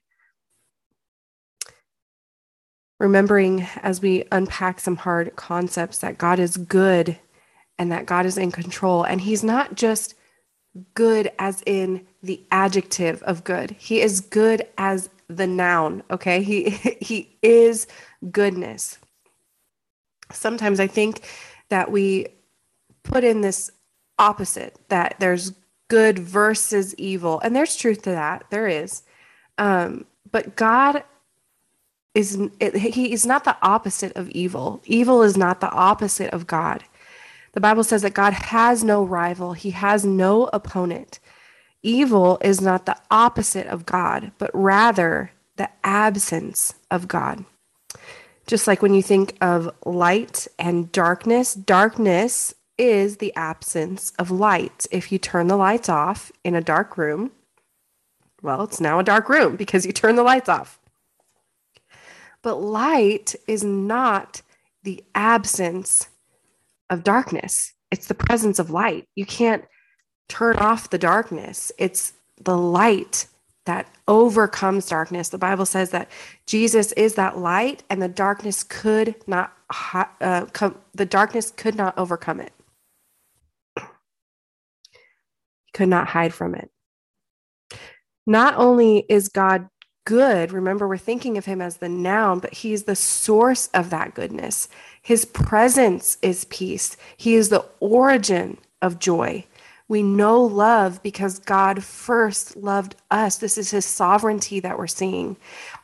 Remembering 2.98 3.68
as 3.82 4.00
we 4.00 4.24
unpack 4.32 4.80
some 4.80 4.96
hard 4.96 5.36
concepts 5.36 5.98
that 5.98 6.16
God 6.16 6.38
is 6.38 6.56
good 6.56 7.18
and 7.78 7.92
that 7.92 8.06
God 8.06 8.24
is 8.24 8.38
in 8.38 8.50
control. 8.52 9.02
And 9.02 9.20
He's 9.20 9.44
not 9.44 9.74
just 9.74 10.14
good 10.94 11.30
as 11.38 11.62
in 11.66 12.06
the 12.22 12.42
adjective 12.50 13.22
of 13.24 13.44
good, 13.44 13.72
He 13.72 14.00
is 14.00 14.22
good 14.22 14.66
as 14.78 15.10
the 15.28 15.46
noun, 15.46 16.02
okay? 16.10 16.42
He, 16.42 16.70
he 17.00 17.36
is 17.42 17.86
goodness. 18.30 18.98
Sometimes 20.32 20.80
I 20.80 20.86
think 20.86 21.28
that 21.68 21.90
we 21.90 22.28
put 23.02 23.24
in 23.24 23.40
this 23.40 23.70
opposite 24.18 24.76
that 24.88 25.16
there's 25.20 25.52
good 25.88 26.18
versus 26.18 26.94
evil 26.96 27.40
and 27.40 27.54
there's 27.54 27.76
truth 27.76 28.02
to 28.02 28.10
that 28.10 28.44
there 28.50 28.66
is. 28.66 29.02
Um, 29.58 30.06
but 30.30 30.56
god 30.56 31.04
is 32.14 32.38
he 32.74 33.12
is 33.12 33.26
not 33.26 33.44
the 33.44 33.56
opposite 33.62 34.16
of 34.16 34.30
evil. 34.30 34.82
Evil 34.86 35.22
is 35.22 35.36
not 35.36 35.60
the 35.60 35.70
opposite 35.70 36.32
of 36.32 36.46
god. 36.46 36.84
The 37.52 37.60
bible 37.60 37.84
says 37.84 38.02
that 38.02 38.14
god 38.14 38.32
has 38.32 38.82
no 38.82 39.04
rival. 39.04 39.52
He 39.52 39.70
has 39.70 40.04
no 40.04 40.44
opponent 40.52 41.20
evil 41.86 42.38
is 42.42 42.60
not 42.60 42.86
the 42.86 42.96
opposite 43.10 43.66
of 43.66 43.86
god 43.86 44.32
but 44.38 44.50
rather 44.52 45.30
the 45.56 45.68
absence 45.84 46.74
of 46.90 47.08
god 47.08 47.44
just 48.46 48.66
like 48.66 48.82
when 48.82 48.94
you 48.94 49.02
think 49.02 49.36
of 49.40 49.70
light 49.84 50.46
and 50.58 50.92
darkness 50.92 51.54
darkness 51.54 52.54
is 52.78 53.16
the 53.16 53.34
absence 53.36 54.12
of 54.18 54.30
light. 54.30 54.86
If 54.90 55.10
you 55.10 55.18
turn 55.18 55.46
the 55.46 55.56
lights 55.56 55.88
off 55.88 56.30
in 56.44 56.54
a 56.54 56.60
dark 56.60 56.96
room, 56.96 57.32
well, 58.42 58.64
it's 58.64 58.80
now 58.80 58.98
a 58.98 59.04
dark 59.04 59.28
room 59.28 59.56
because 59.56 59.86
you 59.86 59.92
turn 59.92 60.16
the 60.16 60.22
lights 60.22 60.48
off. 60.48 60.78
But 62.42 62.56
light 62.56 63.34
is 63.48 63.64
not 63.64 64.42
the 64.82 65.02
absence 65.14 66.08
of 66.90 67.02
darkness, 67.02 67.72
it's 67.90 68.06
the 68.06 68.14
presence 68.14 68.58
of 68.58 68.70
light. 68.70 69.08
You 69.14 69.26
can't 69.26 69.64
turn 70.28 70.56
off 70.56 70.90
the 70.90 70.98
darkness, 70.98 71.72
it's 71.78 72.14
the 72.40 72.56
light 72.56 73.26
that 73.64 73.88
overcomes 74.08 74.86
darkness. 74.86 75.28
The 75.30 75.38
Bible 75.38 75.66
says 75.66 75.90
that 75.90 76.08
Jesus 76.46 76.92
is 76.92 77.14
that 77.14 77.38
light, 77.38 77.82
and 77.90 78.00
the 78.00 78.08
darkness 78.08 78.62
could 78.62 79.16
not 79.26 79.52
uh, 80.20 80.46
the 80.94 81.06
darkness 81.06 81.50
could 81.50 81.74
not 81.74 81.98
overcome 81.98 82.40
it. 82.40 82.52
could 85.76 85.88
not 85.88 86.08
hide 86.08 86.32
from 86.32 86.54
it. 86.54 86.70
Not 88.26 88.54
only 88.56 89.04
is 89.10 89.28
God 89.28 89.68
good, 90.06 90.50
remember, 90.50 90.88
we're 90.88 90.96
thinking 90.96 91.36
of 91.36 91.44
him 91.44 91.60
as 91.60 91.76
the 91.76 91.88
noun, 91.88 92.38
but 92.38 92.54
he's 92.54 92.84
the 92.84 92.96
source 92.96 93.68
of 93.74 93.90
that 93.90 94.14
goodness. 94.14 94.68
His 95.02 95.26
presence 95.26 96.16
is 96.22 96.46
peace, 96.46 96.96
he 97.18 97.34
is 97.34 97.50
the 97.50 97.66
origin 97.80 98.56
of 98.80 98.98
joy. 98.98 99.44
We 99.88 100.02
know 100.02 100.42
love 100.42 101.00
because 101.02 101.38
God 101.38 101.84
first 101.84 102.56
loved 102.56 102.96
us. 103.10 103.38
This 103.38 103.56
is 103.56 103.70
his 103.70 103.84
sovereignty 103.84 104.58
that 104.60 104.78
we're 104.78 104.88
seeing. 104.88 105.36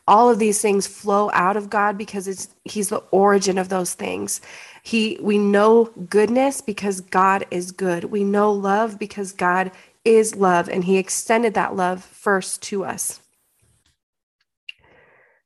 All 0.09 0.29
of 0.29 0.41
these 0.41 0.61
things 0.61 0.89
flow 0.89 1.31
out 1.33 1.57
of 1.57 1.71
God 1.71 1.97
because 1.97 2.27
it's 2.27 2.49
he's 2.65 2.89
the 2.89 3.05
origin 3.13 3.59
of 3.59 3.69
those 3.69 3.95
things. 3.95 4.41
He 4.83 5.19
we 5.23 5.39
know 5.39 5.85
goodness 6.09 6.61
because 6.61 7.01
God 7.01 7.47
is 7.53 7.71
good. 7.71 8.05
We 8.05 8.25
know 8.25 8.53
love 8.53 8.99
because 8.99 9.31
God 9.31 9.71
is 10.05 10.35
love 10.35 10.69
and 10.69 10.83
he 10.83 10.99
extended 10.99 11.55
that 11.55 11.77
love 11.77 12.05
first 12.05 12.63
to 12.63 12.85
us. 12.85 13.21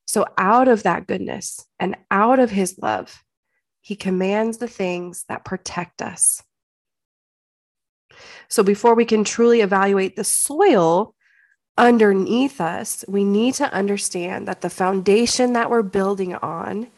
So 0.06 0.24
out 0.38 0.68
of 0.68 0.84
that 0.84 1.06
goodness 1.06 1.66
and 1.78 1.96
out 2.10 2.38
of 2.38 2.50
his 2.50 2.78
love, 2.78 3.22
he 3.82 3.96
commands 3.96 4.56
the 4.56 4.68
things 4.68 5.24
that 5.28 5.44
protect 5.44 6.00
us. 6.00 6.42
So 8.48 8.62
before 8.62 8.94
we 8.94 9.04
can 9.04 9.24
truly 9.24 9.60
evaluate 9.60 10.16
the 10.16 10.24
soil 10.24 11.14
underneath 11.78 12.60
us, 12.60 13.04
we 13.08 13.24
need 13.24 13.54
to 13.54 13.72
understand 13.72 14.48
that 14.48 14.60
the 14.60 14.70
foundation 14.70 15.52
that 15.52 15.70
we're 15.70 15.82
building 15.82 16.34
on 16.36 16.88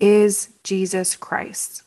is 0.00 0.50
Jesus 0.64 1.16
Christ. 1.16 1.82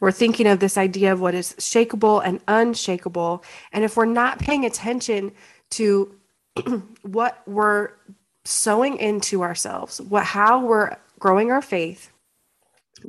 We're 0.00 0.12
thinking 0.12 0.46
of 0.46 0.60
this 0.60 0.78
idea 0.78 1.12
of 1.12 1.20
what 1.20 1.34
is 1.34 1.54
shakable 1.54 2.22
and 2.24 2.40
unshakable. 2.48 3.44
And 3.72 3.84
if 3.84 3.96
we're 3.96 4.06
not 4.06 4.38
paying 4.38 4.64
attention 4.64 5.32
to 5.70 6.14
what 7.02 7.46
we're 7.46 7.90
sowing 8.44 8.96
into 8.96 9.42
ourselves, 9.42 10.00
what 10.00 10.24
how 10.24 10.64
we're 10.64 10.96
growing 11.18 11.50
our 11.50 11.62
faith, 11.62 12.10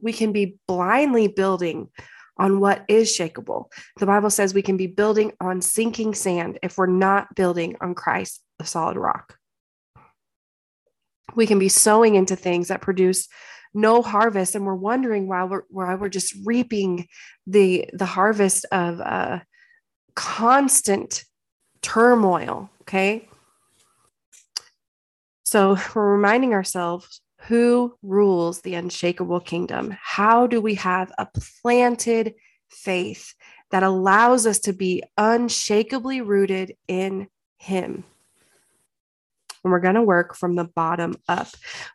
we 0.02 0.14
can 0.14 0.32
be 0.32 0.58
blindly 0.68 1.28
building 1.28 1.90
on 2.42 2.60
what 2.60 2.84
is 2.88 3.08
shakable. 3.16 3.72
The 4.00 4.08
Bible 4.08 4.32
says 4.32 4.52
we 4.52 4.64
can 4.64 4.76
be 4.76 4.88
building 4.88 5.32
on 5.40 5.62
sinking 5.62 6.16
sand 6.16 6.58
if 6.64 6.76
we're 6.76 6.88
not 6.88 7.36
building 7.36 7.76
on 7.82 7.94
Christ, 7.94 8.42
the 8.58 8.66
solid 8.66 8.98
rock. 8.98 9.38
We 11.36 11.46
can 11.46 11.60
be 11.60 11.70
sowing 11.70 12.16
into 12.16 12.36
things 12.36 12.70
that 12.70 12.82
produce 12.82 13.30
no 13.76 14.02
harvest 14.02 14.56
and 14.56 14.66
we're 14.66 14.74
wondering 14.74 15.28
why 15.28 15.44
we're 15.44 15.62
why 15.70 15.94
we're 15.96 16.10
just 16.10 16.34
reaping 16.44 17.08
the 17.46 17.88
the 17.94 18.06
harvest 18.06 18.66
of 18.72 19.00
uh, 19.00 19.40
constant 20.16 21.24
turmoil 21.82 22.70
okay 22.82 23.30
so 25.44 25.78
we're 25.96 26.16
reminding 26.16 26.54
ourselves 26.54 27.22
who 27.48 27.96
rules 28.02 28.62
the 28.62 28.76
unshakable 28.76 29.40
kingdom 29.40 29.96
how 30.02 30.48
do 30.48 30.62
we 30.62 30.76
have 30.76 31.12
a 31.18 31.28
planted 31.62 32.34
faith 32.70 33.34
that 33.72 33.84
allows 33.84 34.46
us 34.46 34.60
to 34.60 34.74
be 34.74 35.04
unshakably 35.18 36.22
rooted 36.22 36.76
in 36.88 37.28
him 37.58 38.04
and 39.64 39.72
we're 39.72 39.80
going 39.80 39.96
to 39.96 40.02
work 40.02 40.36
from 40.36 40.56
the 40.56 40.64
bottom 40.64 41.16
up. 41.28 41.48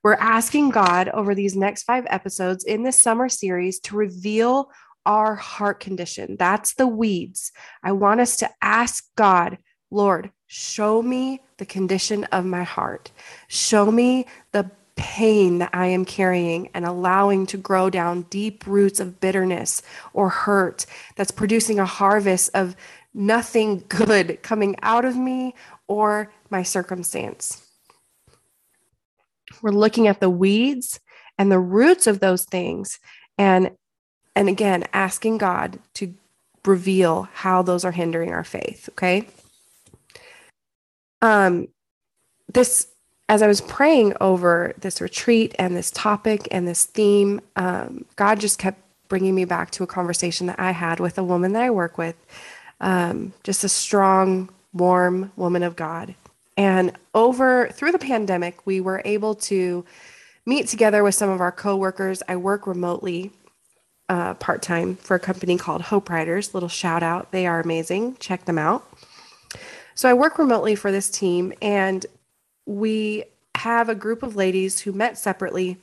We're 0.02 0.14
asking 0.14 0.70
God 0.70 1.08
over 1.08 1.34
these 1.34 1.56
next 1.56 1.82
five 1.82 2.06
episodes 2.08 2.64
in 2.64 2.82
this 2.82 3.00
summer 3.00 3.28
series 3.28 3.80
to 3.80 3.96
reveal 3.96 4.70
our 5.04 5.34
heart 5.34 5.80
condition. 5.80 6.36
That's 6.38 6.74
the 6.74 6.86
weeds. 6.86 7.52
I 7.82 7.92
want 7.92 8.20
us 8.20 8.36
to 8.38 8.50
ask 8.60 9.04
God, 9.16 9.58
Lord, 9.90 10.30
show 10.46 11.02
me 11.02 11.40
the 11.58 11.66
condition 11.66 12.24
of 12.24 12.44
my 12.44 12.64
heart. 12.64 13.10
Show 13.48 13.90
me 13.90 14.26
the 14.52 14.70
pain 14.96 15.58
that 15.58 15.70
I 15.72 15.86
am 15.86 16.04
carrying 16.04 16.68
and 16.74 16.84
allowing 16.84 17.46
to 17.46 17.56
grow 17.56 17.90
down 17.90 18.22
deep 18.22 18.66
roots 18.66 18.98
of 18.98 19.20
bitterness 19.20 19.82
or 20.12 20.30
hurt 20.30 20.86
that's 21.14 21.30
producing 21.30 21.78
a 21.78 21.86
harvest 21.86 22.50
of 22.54 22.74
nothing 23.14 23.84
good 23.88 24.42
coming 24.42 24.76
out 24.82 25.04
of 25.04 25.16
me 25.16 25.54
or 25.86 26.32
my 26.50 26.62
circumstance. 26.62 27.62
We're 29.62 29.70
looking 29.70 30.08
at 30.08 30.20
the 30.20 30.30
weeds 30.30 30.98
and 31.38 31.52
the 31.52 31.58
roots 31.58 32.06
of 32.06 32.20
those 32.20 32.44
things 32.44 32.98
and 33.38 33.70
and 34.34 34.48
again 34.48 34.84
asking 34.92 35.38
God 35.38 35.78
to 35.94 36.14
reveal 36.64 37.28
how 37.32 37.62
those 37.62 37.84
are 37.84 37.92
hindering 37.92 38.32
our 38.32 38.44
faith, 38.44 38.88
okay? 38.92 39.28
Um 41.22 41.68
this 42.52 42.88
as 43.28 43.42
I 43.42 43.46
was 43.46 43.60
praying 43.60 44.14
over 44.20 44.72
this 44.78 45.00
retreat 45.00 45.54
and 45.58 45.76
this 45.76 45.90
topic 45.90 46.46
and 46.50 46.66
this 46.66 46.84
theme, 46.84 47.40
um, 47.56 48.04
God 48.14 48.38
just 48.38 48.58
kept 48.58 48.80
bringing 49.08 49.34
me 49.34 49.44
back 49.44 49.70
to 49.72 49.82
a 49.82 49.86
conversation 49.86 50.46
that 50.46 50.60
I 50.60 50.70
had 50.70 51.00
with 51.00 51.18
a 51.18 51.24
woman 51.24 51.52
that 51.52 51.62
I 51.62 51.70
work 51.70 51.98
with, 51.98 52.16
um, 52.80 53.32
just 53.42 53.64
a 53.64 53.68
strong, 53.68 54.48
warm 54.72 55.32
woman 55.36 55.62
of 55.62 55.76
God. 55.76 56.14
And 56.56 56.92
over 57.14 57.68
through 57.72 57.92
the 57.92 57.98
pandemic, 57.98 58.66
we 58.66 58.80
were 58.80 59.02
able 59.04 59.34
to 59.34 59.84
meet 60.46 60.68
together 60.68 61.02
with 61.02 61.14
some 61.14 61.28
of 61.28 61.40
our 61.40 61.52
coworkers. 61.52 62.22
I 62.28 62.36
work 62.36 62.66
remotely 62.66 63.32
uh, 64.08 64.34
part 64.34 64.62
time 64.62 64.96
for 64.96 65.16
a 65.16 65.20
company 65.20 65.58
called 65.58 65.82
Hope 65.82 66.08
Writers. 66.08 66.54
Little 66.54 66.68
shout 66.68 67.02
out. 67.02 67.32
They 67.32 67.46
are 67.46 67.60
amazing. 67.60 68.16
Check 68.16 68.44
them 68.44 68.58
out. 68.58 68.88
So 69.94 70.08
I 70.08 70.14
work 70.14 70.38
remotely 70.38 70.74
for 70.74 70.92
this 70.92 71.10
team, 71.10 71.52
and 71.60 72.04
we 72.66 73.24
have 73.54 73.88
a 73.88 73.94
group 73.94 74.22
of 74.22 74.36
ladies 74.36 74.80
who 74.80 74.92
met 74.92 75.16
separately 75.16 75.78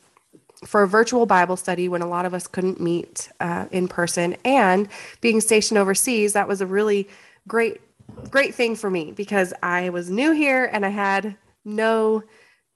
for 0.66 0.84
a 0.84 0.88
virtual 0.88 1.25
Bible 1.25 1.58
study 1.58 1.90
when 1.90 2.02
a 2.02 2.08
lot 2.08 2.25
of 2.25 2.34
us 2.34 2.48
couldn't 2.48 2.80
meet 2.80 3.30
uh, 3.40 3.66
in 3.72 3.88
person. 3.88 4.36
And 4.46 4.88
being 5.22 5.42
stationed 5.42 5.78
overseas, 5.78 6.34
that 6.34 6.48
was 6.48 6.62
a 6.62 6.66
really 6.66 7.08
great, 7.48 7.82
great 8.30 8.56
thing 8.56 8.75
for 8.75 8.90
me 8.90 9.12
because 9.12 9.54
I 9.62 9.90
was 9.90 10.10
new 10.10 10.32
here 10.32 10.70
and 10.72 10.86
I 10.86 10.90
had 10.90 11.36
no 11.66 12.24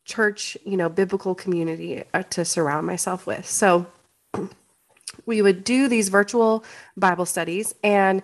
church, 0.05 0.57
you 0.65 0.77
know, 0.77 0.89
biblical 0.89 1.35
community 1.35 2.03
uh, 2.13 2.23
to 2.23 2.45
surround 2.45 2.87
myself 2.87 3.27
with. 3.27 3.45
So 3.45 3.85
we 5.25 5.41
would 5.41 5.63
do 5.63 5.87
these 5.87 6.09
virtual 6.09 6.63
Bible 6.95 7.25
studies 7.25 7.75
and 7.83 8.23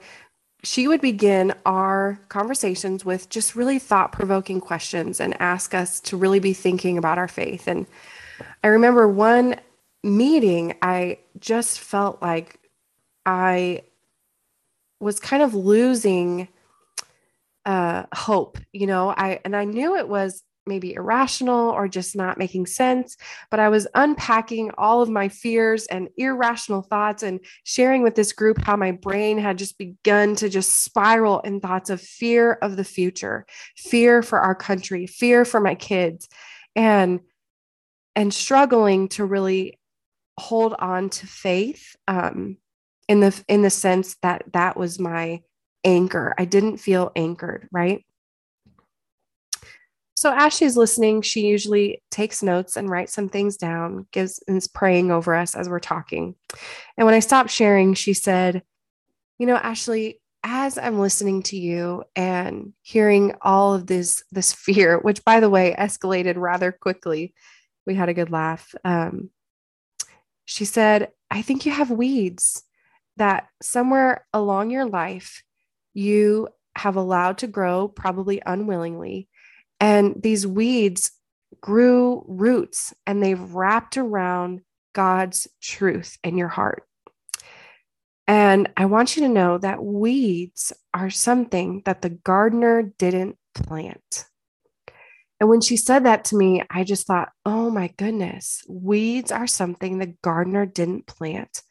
she 0.63 0.87
would 0.87 1.01
begin 1.01 1.53
our 1.65 2.19
conversations 2.29 3.03
with 3.03 3.29
just 3.29 3.55
really 3.55 3.79
thought 3.79 4.13
provoking 4.13 4.61
questions 4.61 5.19
and 5.19 5.39
ask 5.41 5.73
us 5.73 5.99
to 5.99 6.17
really 6.17 6.39
be 6.39 6.53
thinking 6.53 6.97
about 6.97 7.17
our 7.17 7.27
faith. 7.27 7.67
And 7.67 7.85
I 8.63 8.67
remember 8.67 9.07
one 9.07 9.57
meeting, 10.03 10.75
I 10.81 11.19
just 11.39 11.79
felt 11.79 12.21
like 12.21 12.59
I 13.25 13.83
was 14.99 15.19
kind 15.19 15.43
of 15.43 15.53
losing 15.53 16.47
uh, 17.65 18.03
hope, 18.13 18.57
you 18.71 18.87
know. 18.87 19.09
I 19.09 19.39
and 19.45 19.55
I 19.55 19.65
knew 19.65 19.97
it 19.97 20.07
was 20.07 20.43
maybe 20.65 20.93
irrational 20.93 21.69
or 21.69 21.87
just 21.87 22.15
not 22.15 22.37
making 22.37 22.65
sense. 22.65 23.17
But 23.51 23.59
I 23.59 23.69
was 23.69 23.87
unpacking 23.95 24.71
all 24.77 25.01
of 25.01 25.09
my 25.09 25.29
fears 25.29 25.85
and 25.87 26.09
irrational 26.17 26.81
thoughts 26.81 27.23
and 27.23 27.39
sharing 27.63 28.03
with 28.03 28.15
this 28.15 28.33
group 28.33 28.63
how 28.63 28.75
my 28.75 28.91
brain 28.91 29.37
had 29.37 29.57
just 29.57 29.77
begun 29.77 30.35
to 30.37 30.49
just 30.49 30.83
spiral 30.83 31.39
in 31.41 31.59
thoughts 31.59 31.89
of 31.89 32.01
fear 32.01 32.53
of 32.61 32.77
the 32.77 32.83
future, 32.83 33.45
fear 33.75 34.21
for 34.21 34.39
our 34.39 34.55
country, 34.55 35.07
fear 35.07 35.45
for 35.45 35.59
my 35.59 35.75
kids, 35.75 36.27
and 36.75 37.19
and 38.15 38.33
struggling 38.33 39.07
to 39.09 39.25
really 39.25 39.79
hold 40.39 40.75
on 40.79 41.09
to 41.09 41.27
faith 41.27 41.95
um, 42.07 42.57
in 43.07 43.19
the 43.19 43.43
in 43.47 43.61
the 43.61 43.69
sense 43.69 44.15
that 44.21 44.43
that 44.53 44.77
was 44.77 44.99
my 44.99 45.41
anchor. 45.83 46.33
I 46.37 46.45
didn't 46.45 46.77
feel 46.77 47.11
anchored, 47.15 47.67
right? 47.71 48.05
So 50.23 50.33
as 50.33 50.53
she's 50.53 50.77
listening, 50.77 51.21
she 51.21 51.41
usually 51.41 52.01
takes 52.09 52.41
notes 52.41 52.77
and 52.77 52.89
writes 52.89 53.11
some 53.11 53.27
things 53.27 53.57
down, 53.57 54.07
gives 54.13 54.41
and 54.47 54.55
is 54.55 54.69
praying 54.69 55.11
over 55.11 55.35
us 55.35 55.53
as 55.53 55.67
we're 55.67 55.81
talking. 55.81 56.35
And 56.95 57.05
when 57.05 57.13
I 57.13 57.19
stopped 57.19 57.49
sharing, 57.49 57.93
she 57.93 58.13
said, 58.13 58.63
"You 59.37 59.47
know, 59.47 59.57
Ashley, 59.57 60.21
as 60.41 60.77
I'm 60.77 60.97
listening 60.97 61.43
to 61.43 61.57
you 61.57 62.05
and 62.15 62.71
hearing 62.83 63.35
all 63.41 63.73
of 63.73 63.85
this 63.85 64.23
this 64.31 64.53
fear, 64.53 64.97
which 65.01 65.25
by 65.25 65.41
the 65.41 65.49
way 65.49 65.75
escalated 65.77 66.37
rather 66.37 66.71
quickly, 66.71 67.33
we 67.85 67.93
had 67.93 68.07
a 68.07 68.13
good 68.13 68.31
laugh. 68.31 68.73
Um, 68.85 69.29
she 70.45 70.63
said, 70.63 71.11
"I 71.29 71.41
think 71.41 71.65
you 71.65 71.73
have 71.73 71.91
weeds 71.91 72.63
that 73.17 73.49
somewhere 73.61 74.25
along 74.33 74.71
your 74.71 74.85
life 74.85 75.43
you 75.93 76.47
have 76.77 76.95
allowed 76.95 77.39
to 77.39 77.47
grow, 77.47 77.89
probably 77.89 78.41
unwillingly." 78.45 79.27
And 79.83 80.15
these 80.23 80.47
weeds 80.47 81.11
grew 81.59 82.23
roots 82.25 82.93
and 83.05 83.21
they've 83.21 83.53
wrapped 83.53 83.97
around 83.97 84.61
God's 84.93 85.45
truth 85.61 86.17
in 86.23 86.37
your 86.37 86.47
heart. 86.47 86.83
And 88.25 88.71
I 88.77 88.85
want 88.85 89.17
you 89.17 89.23
to 89.23 89.27
know 89.29 89.57
that 89.57 89.83
weeds 89.83 90.71
are 90.93 91.09
something 91.09 91.81
that 91.83 92.01
the 92.01 92.11
gardener 92.11 92.93
didn't 92.97 93.35
plant. 93.53 94.23
And 95.41 95.49
when 95.49 95.59
she 95.59 95.75
said 95.75 96.05
that 96.05 96.23
to 96.25 96.37
me, 96.37 96.63
I 96.69 96.85
just 96.85 97.05
thought, 97.05 97.33
oh 97.45 97.69
my 97.69 97.89
goodness, 97.97 98.63
weeds 98.69 99.33
are 99.33 99.47
something 99.47 99.97
the 99.97 100.15
gardener 100.21 100.65
didn't 100.65 101.07
plant. 101.07 101.61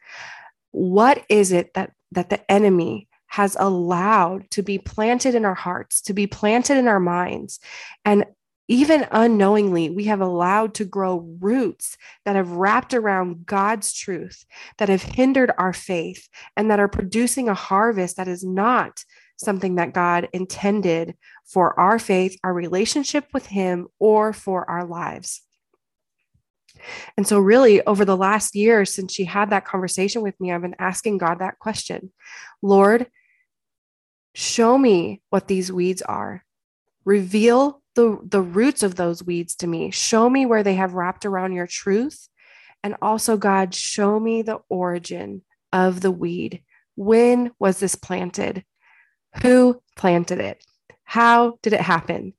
What 0.69 1.23
is 1.29 1.51
it 1.51 1.73
that, 1.73 1.93
that 2.11 2.29
the 2.29 2.51
enemy 2.51 3.07
has 3.33 3.57
allowed 3.59 4.47
to 4.51 4.61
be 4.61 4.77
planted 4.77 5.33
in 5.33 5.43
our 5.43 5.55
hearts, 5.55 6.01
to 6.01 6.13
be 6.13 6.27
planted 6.27 6.77
in 6.77 6.87
our 6.87 6.99
minds. 6.99 7.59
And 8.05 8.25
even 8.67 9.07
unknowingly, 9.09 9.89
we 9.89 10.03
have 10.03 10.21
allowed 10.21 10.75
to 10.75 10.85
grow 10.85 11.17
roots 11.39 11.97
that 12.25 12.35
have 12.35 12.51
wrapped 12.51 12.93
around 12.93 13.47
God's 13.47 13.91
truth, 13.91 14.45
that 14.77 14.87
have 14.87 15.01
hindered 15.01 15.51
our 15.57 15.73
faith, 15.73 16.29
and 16.55 16.69
that 16.69 16.79
are 16.79 16.87
producing 16.87 17.49
a 17.49 17.55
harvest 17.55 18.17
that 18.17 18.27
is 18.27 18.43
not 18.43 19.03
something 19.37 19.75
that 19.75 19.95
God 19.95 20.29
intended 20.31 21.15
for 21.43 21.79
our 21.79 21.97
faith, 21.97 22.37
our 22.43 22.53
relationship 22.53 23.25
with 23.33 23.47
Him, 23.47 23.87
or 23.97 24.31
for 24.31 24.69
our 24.69 24.85
lives. 24.85 25.41
And 27.17 27.27
so, 27.27 27.39
really, 27.39 27.83
over 27.87 28.05
the 28.05 28.15
last 28.15 28.53
year 28.53 28.85
since 28.85 29.11
she 29.11 29.25
had 29.25 29.49
that 29.49 29.65
conversation 29.65 30.21
with 30.21 30.39
me, 30.39 30.51
I've 30.51 30.61
been 30.61 30.75
asking 30.77 31.17
God 31.17 31.39
that 31.39 31.57
question 31.57 32.11
Lord, 32.61 33.07
Show 34.33 34.77
me 34.77 35.21
what 35.29 35.47
these 35.47 35.71
weeds 35.71 36.01
are. 36.01 36.43
Reveal 37.05 37.81
the, 37.95 38.19
the 38.23 38.41
roots 38.41 38.81
of 38.83 38.95
those 38.95 39.23
weeds 39.23 39.55
to 39.57 39.67
me. 39.67 39.91
Show 39.91 40.29
me 40.29 40.45
where 40.45 40.63
they 40.63 40.75
have 40.75 40.93
wrapped 40.93 41.25
around 41.25 41.53
your 41.53 41.67
truth. 41.67 42.27
And 42.83 42.95
also, 43.01 43.37
God, 43.37 43.73
show 43.73 44.19
me 44.19 44.41
the 44.41 44.59
origin 44.69 45.43
of 45.71 46.01
the 46.01 46.11
weed. 46.11 46.63
When 46.95 47.51
was 47.59 47.79
this 47.79 47.95
planted? 47.95 48.63
Who 49.41 49.81
planted 49.95 50.39
it? 50.39 50.63
How 51.03 51.59
did 51.61 51.73
it 51.73 51.81
happen? 51.81 52.33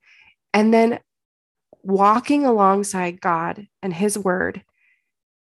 And 0.53 0.73
then 0.73 1.01
walking 1.83 2.45
alongside 2.45 3.21
God 3.21 3.69
and 3.83 3.93
His 3.93 4.19
word 4.19 4.65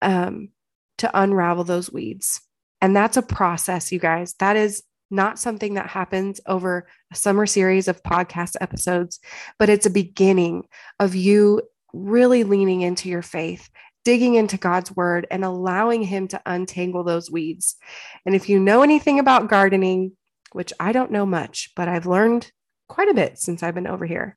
um, 0.03 0.51
to 0.99 1.11
unravel 1.15 1.65
those 1.65 1.93
weeds. 1.93 2.41
And 2.81 2.97
that's 2.97 3.17
a 3.17 3.23
process, 3.23 3.93
you 3.93 3.99
guys. 3.99 4.35
That 4.39 4.57
is 4.57 4.83
not 5.11 5.39
something 5.39 5.75
that 5.75 5.89
happens 5.89 6.41
over 6.47 6.87
a 7.13 7.17
summer 7.17 7.47
series 7.47 7.89
of 7.89 8.03
podcast 8.03 8.57
episodes, 8.61 9.21
but 9.59 9.69
it's 9.69 9.87
a 9.87 9.91
beginning 9.91 10.67
of 10.99 11.15
you 11.15 11.63
really 11.93 12.45
leaning 12.45 12.83
into 12.83 13.09
your 13.09 13.23
faith, 13.23 13.69
digging 14.05 14.37
into 14.37 14.57
God's 14.57 14.95
word, 14.95 15.27
and 15.31 15.45
allowing 15.45 16.03
Him 16.03 16.29
to 16.29 16.43
untangle 16.47 17.05
those 17.05 17.31
weeds. 17.31 17.77
And 18.25 18.35
if 18.35 18.49
you 18.49 18.61
know 18.61 18.83
anything 18.83 19.19
about 19.19 19.49
gardening, 19.49 20.13
which 20.53 20.73
I 20.79 20.93
don't 20.93 21.13
know 21.13 21.27
much, 21.27 21.71
but 21.77 21.89
I've 21.89 22.07
learned 22.07 22.51
quite 22.89 23.09
a 23.09 23.15
bit 23.15 23.39
since 23.39 23.63
I've 23.63 23.75
been 23.75 23.87
over 23.87 24.07
here, 24.07 24.37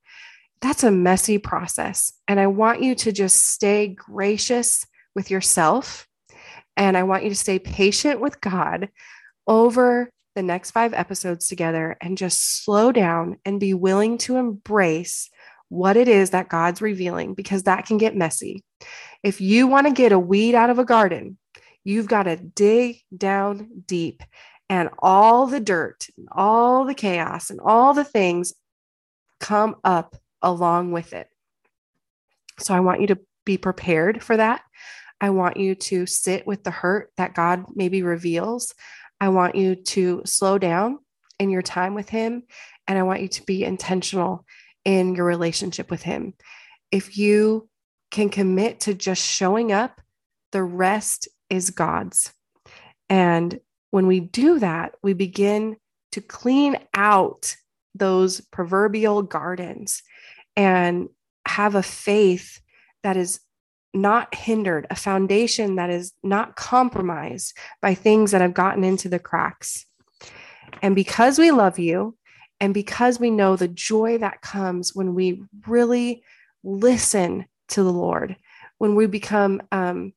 that's 0.61 0.83
a 0.83 0.91
messy 0.91 1.37
process. 1.37 2.13
And 2.27 2.39
I 2.39 2.47
want 2.47 2.81
you 2.81 2.95
to 2.95 3.11
just 3.11 3.47
stay 3.47 3.87
gracious 3.87 4.85
with 5.13 5.29
yourself. 5.29 6.07
And 6.77 6.97
I 6.97 7.03
want 7.03 7.23
you 7.23 7.29
to 7.29 7.35
stay 7.35 7.59
patient 7.59 8.19
with 8.19 8.41
God 8.41 8.89
over 9.45 10.09
the 10.35 10.43
next 10.43 10.71
five 10.71 10.93
episodes 10.93 11.47
together 11.47 11.97
and 12.01 12.17
just 12.17 12.63
slow 12.63 12.91
down 12.91 13.37
and 13.45 13.59
be 13.59 13.73
willing 13.73 14.17
to 14.19 14.37
embrace 14.37 15.29
what 15.69 15.97
it 15.97 16.07
is 16.07 16.31
that 16.31 16.49
God's 16.49 16.81
revealing 16.81 17.33
because 17.33 17.63
that 17.63 17.85
can 17.85 17.97
get 17.97 18.15
messy. 18.15 18.63
If 19.23 19.41
you 19.41 19.67
want 19.67 19.87
to 19.87 19.93
get 19.93 20.11
a 20.11 20.19
weed 20.19 20.55
out 20.55 20.69
of 20.69 20.79
a 20.79 20.85
garden, 20.85 21.37
you've 21.83 22.07
got 22.07 22.23
to 22.23 22.35
dig 22.35 23.01
down 23.15 23.83
deep 23.85 24.23
and 24.69 24.89
all 24.99 25.47
the 25.47 25.59
dirt, 25.59 26.07
all 26.31 26.85
the 26.85 26.93
chaos, 26.93 27.49
and 27.49 27.59
all 27.59 27.93
the 27.93 28.03
things 28.03 28.53
come 29.39 29.75
up 29.83 30.15
along 30.41 30.91
with 30.91 31.13
it. 31.13 31.27
So 32.59 32.73
I 32.73 32.79
want 32.79 33.01
you 33.01 33.07
to 33.07 33.19
be 33.45 33.57
prepared 33.57 34.23
for 34.23 34.37
that. 34.37 34.61
I 35.19 35.29
want 35.29 35.57
you 35.57 35.75
to 35.75 36.05
sit 36.05 36.45
with 36.45 36.63
the 36.63 36.71
hurt 36.71 37.11
that 37.17 37.33
God 37.33 37.65
maybe 37.75 38.03
reveals. 38.03 38.73
I 39.23 39.29
want 39.29 39.55
you 39.55 39.75
to 39.75 40.21
slow 40.25 40.57
down 40.57 40.99
in 41.39 41.49
your 41.49 41.61
time 41.61 41.93
with 41.93 42.09
Him, 42.09 42.43
and 42.89 42.99
I 42.99 43.03
want 43.03 43.21
you 43.21 43.29
to 43.29 43.45
be 43.45 43.63
intentional 43.63 44.45
in 44.83 45.15
your 45.15 45.23
relationship 45.23 45.89
with 45.89 46.03
Him. 46.03 46.33
If 46.91 47.17
you 47.17 47.69
can 48.11 48.27
commit 48.27 48.81
to 48.81 48.93
just 48.93 49.25
showing 49.25 49.71
up, 49.71 50.01
the 50.51 50.61
rest 50.61 51.29
is 51.49 51.69
God's. 51.69 52.33
And 53.09 53.61
when 53.91 54.07
we 54.07 54.19
do 54.19 54.59
that, 54.59 54.95
we 55.01 55.13
begin 55.13 55.77
to 56.11 56.19
clean 56.19 56.75
out 56.93 57.55
those 57.95 58.41
proverbial 58.41 59.21
gardens 59.21 60.03
and 60.57 61.07
have 61.47 61.75
a 61.75 61.83
faith 61.83 62.59
that 63.03 63.15
is 63.15 63.39
not 63.93 64.33
hindered, 64.33 64.87
a 64.89 64.95
foundation 64.95 65.75
that 65.75 65.89
is 65.89 66.13
not 66.23 66.55
compromised 66.55 67.55
by 67.81 67.93
things 67.93 68.31
that 68.31 68.41
have 68.41 68.53
gotten 68.53 68.83
into 68.83 69.09
the 69.09 69.19
cracks. 69.19 69.85
And 70.81 70.95
because 70.95 71.37
we 71.37 71.51
love 71.51 71.79
you, 71.79 72.17
and 72.59 72.73
because 72.73 73.19
we 73.19 73.29
know 73.29 73.55
the 73.55 73.67
joy 73.67 74.17
that 74.19 74.41
comes 74.41 74.95
when 74.95 75.13
we 75.13 75.43
really 75.67 76.23
listen 76.63 77.45
to 77.69 77.83
the 77.83 77.91
Lord, 77.91 78.37
when 78.77 78.95
we 78.95 79.05
become 79.05 79.61
um, 79.71 80.13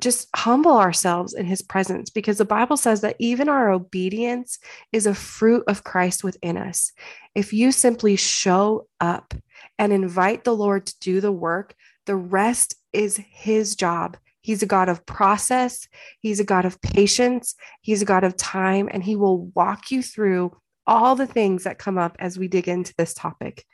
just 0.00 0.28
humble 0.34 0.76
ourselves 0.76 1.32
in 1.32 1.46
his 1.46 1.62
presence 1.62 2.10
because 2.10 2.38
the 2.38 2.44
Bible 2.44 2.76
says 2.76 3.00
that 3.02 3.16
even 3.18 3.48
our 3.48 3.70
obedience 3.70 4.58
is 4.92 5.06
a 5.06 5.14
fruit 5.14 5.64
of 5.68 5.84
Christ 5.84 6.24
within 6.24 6.56
us. 6.56 6.92
If 7.34 7.52
you 7.52 7.72
simply 7.72 8.16
show 8.16 8.88
up 9.00 9.32
and 9.78 9.92
invite 9.92 10.44
the 10.44 10.54
Lord 10.54 10.86
to 10.86 10.98
do 11.00 11.20
the 11.20 11.32
work, 11.32 11.74
the 12.06 12.16
rest 12.16 12.76
is 12.92 13.16
his 13.16 13.76
job. 13.76 14.16
He's 14.40 14.62
a 14.62 14.66
God 14.66 14.88
of 14.88 15.06
process, 15.06 15.88
he's 16.20 16.38
a 16.38 16.44
God 16.44 16.66
of 16.66 16.80
patience, 16.82 17.54
he's 17.80 18.02
a 18.02 18.06
God 18.06 18.24
of 18.24 18.36
time, 18.36 18.88
and 18.92 19.02
he 19.02 19.16
will 19.16 19.46
walk 19.54 19.90
you 19.90 20.02
through 20.02 20.54
all 20.86 21.16
the 21.16 21.26
things 21.26 21.64
that 21.64 21.78
come 21.78 21.96
up 21.96 22.16
as 22.18 22.38
we 22.38 22.46
dig 22.46 22.68
into 22.68 22.92
this 22.98 23.14
topic. 23.14 23.64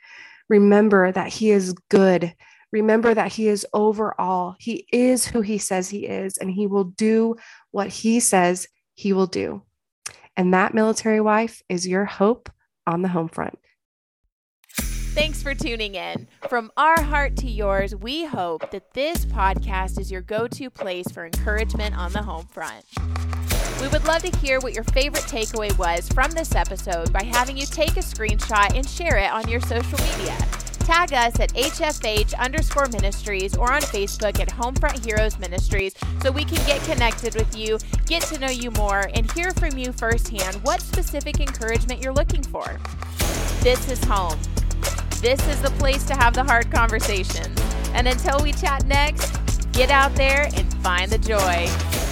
Remember 0.47 1.11
that 1.11 1.27
he 1.27 1.51
is 1.51 1.73
good 1.89 2.33
Remember 2.71 3.13
that 3.13 3.33
He 3.33 3.47
is 3.47 3.67
over 3.73 4.19
all. 4.19 4.55
He 4.59 4.87
is 4.91 5.25
who 5.25 5.41
He 5.41 5.57
says 5.57 5.89
He 5.89 6.05
is, 6.07 6.37
and 6.37 6.49
He 6.49 6.67
will 6.67 6.85
do 6.85 7.35
what 7.71 7.89
He 7.89 8.19
says 8.19 8.67
He 8.95 9.13
will 9.13 9.27
do. 9.27 9.63
And 10.37 10.53
that 10.53 10.73
military 10.73 11.21
wife 11.21 11.61
is 11.67 11.87
your 11.87 12.05
hope 12.05 12.49
on 12.87 13.01
the 13.01 13.09
home 13.09 13.27
front. 13.27 13.59
Thanks 15.13 15.43
for 15.43 15.53
tuning 15.53 15.95
in. 15.95 16.25
From 16.47 16.71
our 16.77 17.01
heart 17.01 17.35
to 17.37 17.47
yours, 17.47 17.93
we 17.93 18.23
hope 18.23 18.71
that 18.71 18.93
this 18.93 19.25
podcast 19.25 19.99
is 19.99 20.09
your 20.09 20.21
go 20.21 20.47
to 20.47 20.69
place 20.69 21.11
for 21.11 21.25
encouragement 21.25 21.97
on 21.97 22.13
the 22.13 22.23
home 22.23 22.45
front. 22.45 22.85
We 23.81 23.89
would 23.89 24.05
love 24.05 24.21
to 24.21 24.37
hear 24.37 24.61
what 24.61 24.73
your 24.73 24.85
favorite 24.85 25.23
takeaway 25.23 25.77
was 25.77 26.07
from 26.07 26.31
this 26.31 26.55
episode 26.55 27.11
by 27.11 27.23
having 27.23 27.57
you 27.57 27.65
take 27.65 27.97
a 27.97 27.99
screenshot 27.99 28.73
and 28.73 28.87
share 28.87 29.17
it 29.17 29.29
on 29.29 29.49
your 29.49 29.59
social 29.59 29.99
media. 29.99 30.37
Tag 30.85 31.11
us 31.11 31.37
at 31.41 31.53
HFH 31.55 32.33
underscore 32.39 32.87
ministries 32.87 33.57
or 33.57 33.73
on 33.73 33.81
Facebook 33.81 34.39
at 34.39 34.47
Homefront 34.47 35.03
Heroes 35.03 35.37
Ministries 35.39 35.93
so 36.21 36.31
we 36.31 36.45
can 36.45 36.65
get 36.65 36.81
connected 36.83 37.35
with 37.35 37.53
you, 37.57 37.77
get 38.05 38.23
to 38.23 38.39
know 38.39 38.49
you 38.49 38.71
more, 38.71 39.09
and 39.13 39.29
hear 39.33 39.51
from 39.51 39.77
you 39.77 39.91
firsthand 39.91 40.55
what 40.63 40.81
specific 40.81 41.41
encouragement 41.41 42.01
you're 42.01 42.13
looking 42.13 42.43
for. 42.43 42.79
This 43.61 43.91
is 43.91 44.01
home. 44.05 44.39
This 45.21 45.39
is 45.49 45.61
the 45.61 45.69
place 45.77 46.03
to 46.05 46.15
have 46.15 46.33
the 46.33 46.43
hard 46.43 46.71
conversations. 46.71 47.55
And 47.93 48.07
until 48.07 48.39
we 48.41 48.53
chat 48.53 48.87
next, 48.87 49.71
get 49.71 49.91
out 49.91 50.15
there 50.15 50.49
and 50.55 50.73
find 50.81 51.11
the 51.11 51.19
joy. 51.19 52.10